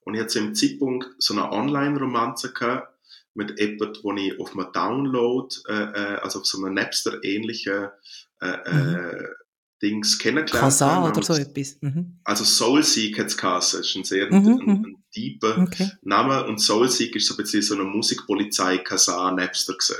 [0.00, 2.94] und ich hatte zu dem Zeitpunkt so eine Online-Romanze gehabt
[3.34, 7.88] mit jemandem, wo ich auf einem Download, äh, äh, also auf so einem Napster-ähnlichen
[8.40, 9.28] äh, äh,
[9.82, 11.08] Dings kennengelernt habe.
[11.10, 11.78] oder so etwas.
[11.80, 12.20] Mhm.
[12.24, 13.80] Also Soulseek hat es geheißen.
[13.80, 14.70] Das ist ein sehr Mhm, ein, mhm.
[14.84, 15.90] ein deeper Okay.
[16.02, 19.96] Name und Soulseek ist so ein bisschen so eine Musikpolizei Kazan Napster gewesen.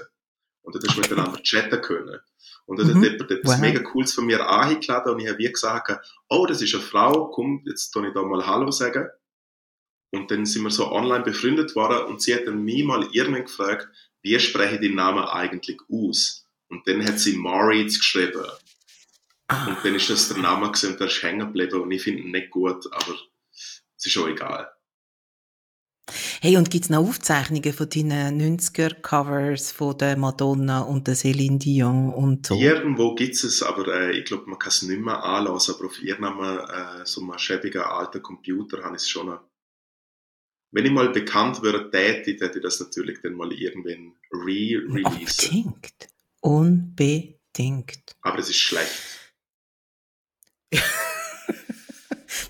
[0.62, 1.10] Und dort hast du Okay.
[1.10, 2.18] miteinander chatten können.
[2.66, 3.02] Und dort Mhm.
[3.04, 3.60] hat jemand etwas Wow.
[3.60, 7.28] mega Cooles von mir angeladen und ich habe wie gesagt, oh, das ist eine Frau,
[7.30, 9.08] komm, jetzt tue ich da mal Hallo sagen.
[10.12, 13.44] Und dann sind wir so online befreundet worden und sie hat dann mich mal irgendwann
[13.44, 13.88] gefragt,
[14.22, 16.46] wie spreche ich den Namen eigentlich aus?
[16.70, 18.46] Und dann hat sie Moritz geschrieben.
[19.48, 19.66] Ah.
[19.66, 22.22] Und dann ist das der Name gewesen und der ist hängen geblieben und ich finde
[22.22, 23.16] ihn nicht gut, aber
[23.52, 24.70] es ist auch egal.
[26.40, 31.58] Hey, und gibt es noch Aufzeichnungen von deinen 90er-Covers von der Madonna und der Céline
[31.58, 32.54] Dion und so?
[32.54, 36.02] Irgendwo gibt es, aber äh, ich glaube, man kann es nicht mehr anlassen, aber auf
[36.02, 39.40] irgendeinem äh, so einem schäbigen alten Computer habe ich es schon noch.
[40.72, 45.64] Wenn ich mal bekannt wäre, täte, hätte ich das natürlich dann mal irgendwann re-releasen.
[45.64, 46.10] Unbedingt.
[46.40, 48.16] Unbedingt.
[48.22, 48.92] Aber es ist schlecht.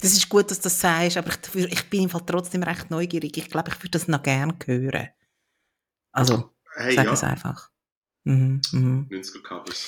[0.02, 2.90] Das ist gut, dass du das sagst, aber ich, ich bin im Fall trotzdem recht
[2.90, 3.36] neugierig.
[3.36, 5.08] Ich glaube, ich würde das noch gerne hören.
[6.12, 7.70] Also, Hey, sag ja, es einfach.
[8.24, 9.08] Mhm, mhm.
[9.10, 9.86] 90er Covers.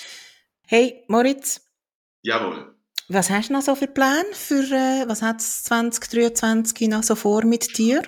[0.67, 1.63] Hey, Moritz,
[2.23, 2.75] Jawohl.
[3.09, 4.25] was hast du noch so für Pläne?
[4.33, 8.03] Für, äh, was hat es 2023 noch so vor mit dir?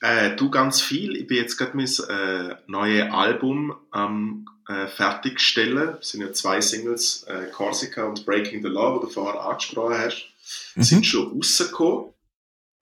[0.00, 1.16] Äh, du ganz viel.
[1.16, 5.96] Ich bin jetzt gerade mein äh, neues Album am äh, fertigstellen.
[6.00, 9.98] Es sind ja zwei Singles, äh, Corsica und Breaking the Law, die du vorher angesprochen
[9.98, 10.28] hast,
[10.74, 10.82] Mhm.
[10.82, 12.12] sind schon rausgekommen.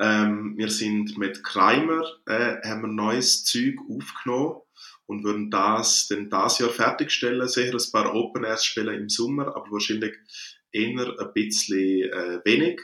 [0.01, 4.61] Ähm, wir sind mit Kreimer, äh, haben wir neues Zeug aufgenommen
[5.07, 7.47] und würden das dann das Jahr fertigstellen.
[7.49, 10.14] Sicher ein paar Open Airs spielen im Sommer, aber wahrscheinlich
[10.72, 12.80] eher ein bisschen äh, wenig.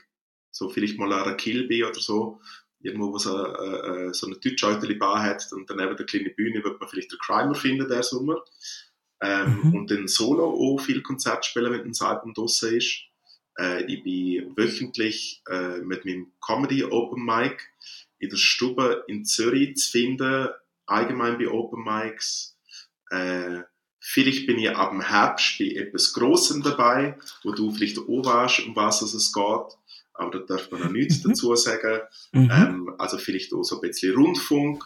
[0.52, 2.40] So vielleicht mal eine Kilby oder so
[2.82, 6.62] irgendwo, wo so, äh, äh, so eine deutsche Bar hat und daneben der kleine Bühne
[6.64, 8.42] wird man vielleicht den Crimer finden, der Sommer.
[9.22, 9.74] Ähm, Mhm.
[9.74, 13.02] Und dann solo auch viel Konzert spielen, wenn das Album draussen ist.
[13.58, 17.58] Äh, ich bin wöchentlich äh, mit meinem Comedy Open Mic
[18.18, 20.48] in der Stube in Zürich zu finden,
[20.86, 22.56] allgemein bei Open Mics.
[23.10, 23.60] Äh,
[23.98, 28.66] vielleicht bin ich ab dem Herbst bei etwas Grossem dabei, wo du vielleicht auch weißt,
[28.66, 29.76] um was es geht.
[30.14, 31.28] Aber da darf man noch nichts Mhm.
[31.30, 32.00] dazu sagen.
[32.32, 32.50] Mhm.
[32.50, 34.84] Ähm, also vielleicht auch so ein bisschen Rundfunk,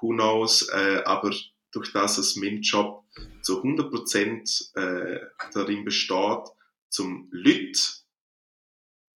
[0.00, 1.32] who knows, äh, aber
[1.72, 3.04] durch das, dass mein Job
[3.42, 5.20] zu 100% äh,
[5.52, 6.44] darin besteht,
[6.88, 7.80] zum Leute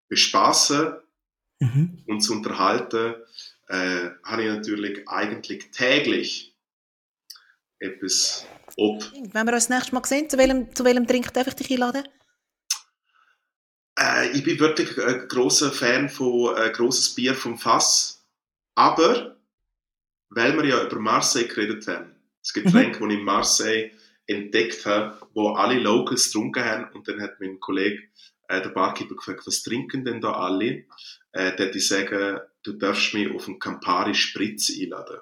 [0.09, 0.97] bespaßen
[1.61, 2.03] Mhm.
[2.07, 3.15] und zu unterhalten,
[3.69, 6.55] äh, habe ich natürlich eigentlich täglich
[7.79, 8.47] etwas
[8.77, 9.03] ob.
[9.33, 11.71] Wenn wir uns das nächste Mal sehen, zu welchem, zu welchem Drink darf ich dich
[11.71, 12.07] einladen?
[13.99, 18.27] Äh, ich bin wirklich ein großer Fan von äh, grosses Bier vom Fass,
[18.75, 19.41] aber
[20.29, 22.16] weil wir ja über Marseille geredet haben,
[22.47, 23.91] das Getränk, das ich in Marseille
[24.27, 28.03] entdeckt habe, wo alle Locals getrunken haben und dann hat mein Kollege,
[28.49, 30.85] äh, der Barkeeper, gefragt, was trinken denn da alle?
[31.33, 35.19] Äh, der hat sagen, du darfst mich auf einen Campari Spritz einladen.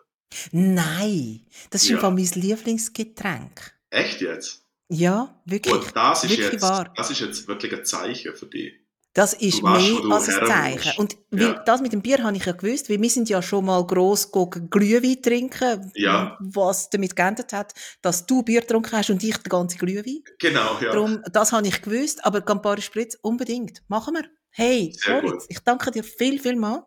[0.53, 1.99] Nein, das ist Ja.
[1.99, 3.75] Fall mein Lieblingsgetränk.
[3.91, 4.65] Echt jetzt?
[4.89, 5.73] Ja, wirklich.
[5.73, 6.93] Gut, das ist, wirklich jetzt, wahr.
[6.95, 8.75] das ist jetzt wirklich ein Zeichen für dich.
[9.15, 9.73] Das ist mehr
[10.11, 10.85] als ein Zeichen.
[10.89, 10.99] musst.
[10.99, 11.63] Und weil, Ja.
[11.65, 14.31] das mit dem Bier habe ich ja gewusst, weil wir sind ja schon mal gross
[14.33, 16.37] gegangen, Glühwein trinken, Ja.
[16.41, 20.23] was damit geändert hat, dass du Bier getrunken hast und ich den ganzen Glühwein.
[20.41, 20.93] Genau, ja.
[20.93, 23.83] Darum, das habe ich gewusst, aber Campari Spritz unbedingt.
[23.89, 24.25] Machen wir.
[24.51, 26.85] Hey, Moritz, ich danke dir viel, viel mal.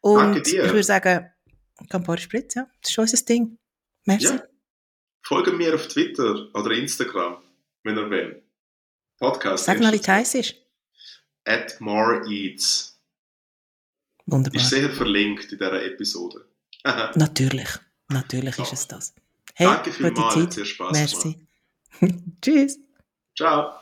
[0.00, 0.64] Und Danke dir.
[0.64, 1.30] ich würde sagen,
[1.88, 3.56] Campari Spritz, ja, das ist unser Ding.
[4.04, 4.26] Merci.
[4.26, 4.42] Ja.
[5.22, 7.38] Folgen mir auf Twitter oder Instagram,
[7.84, 8.42] wenn ihr wollt.
[9.18, 9.64] Podcast.
[9.64, 10.54] Sag mal, wie es ist.
[11.48, 12.98] At more eats.
[14.26, 14.60] Wunderbar.
[14.60, 16.44] Ist sehr verlinkt in dieser Episode.
[17.14, 17.68] Natürlich.
[18.08, 18.64] Natürlich Ja.
[18.64, 19.14] ist es das.
[19.54, 20.52] Hey, Danke vielmals, hat Zeit.
[20.52, 21.14] sehr Spaß gemacht.
[22.00, 22.28] Merci.
[22.42, 22.78] Tschüss.
[23.36, 23.72] Ciao.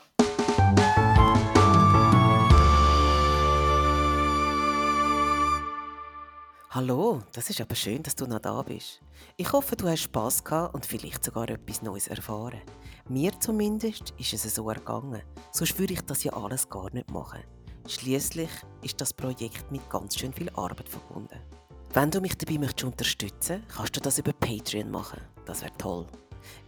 [6.69, 9.01] Hallo, das ist aber schön, dass du noch da bist.
[9.37, 12.61] Ich hoffe, du hast Spass gehabt und vielleicht sogar etwas Neues erfahren.
[13.09, 15.21] Mir zumindest ist es so ergangen.
[15.51, 17.41] Sonst würde ich das ja alles gar nicht machen.
[17.87, 18.49] Schließlich
[18.81, 21.39] ist das Projekt mit ganz schön viel Arbeit verbunden.
[21.93, 25.21] Wenn du mich dabei möchtest unterstützen, kannst du das über Patreon machen.
[25.45, 26.05] Das wäre toll.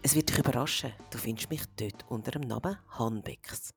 [0.01, 0.93] Es wird dich überraschen.
[1.11, 3.73] Du findest mich dort unter dem Namen Hanbecks.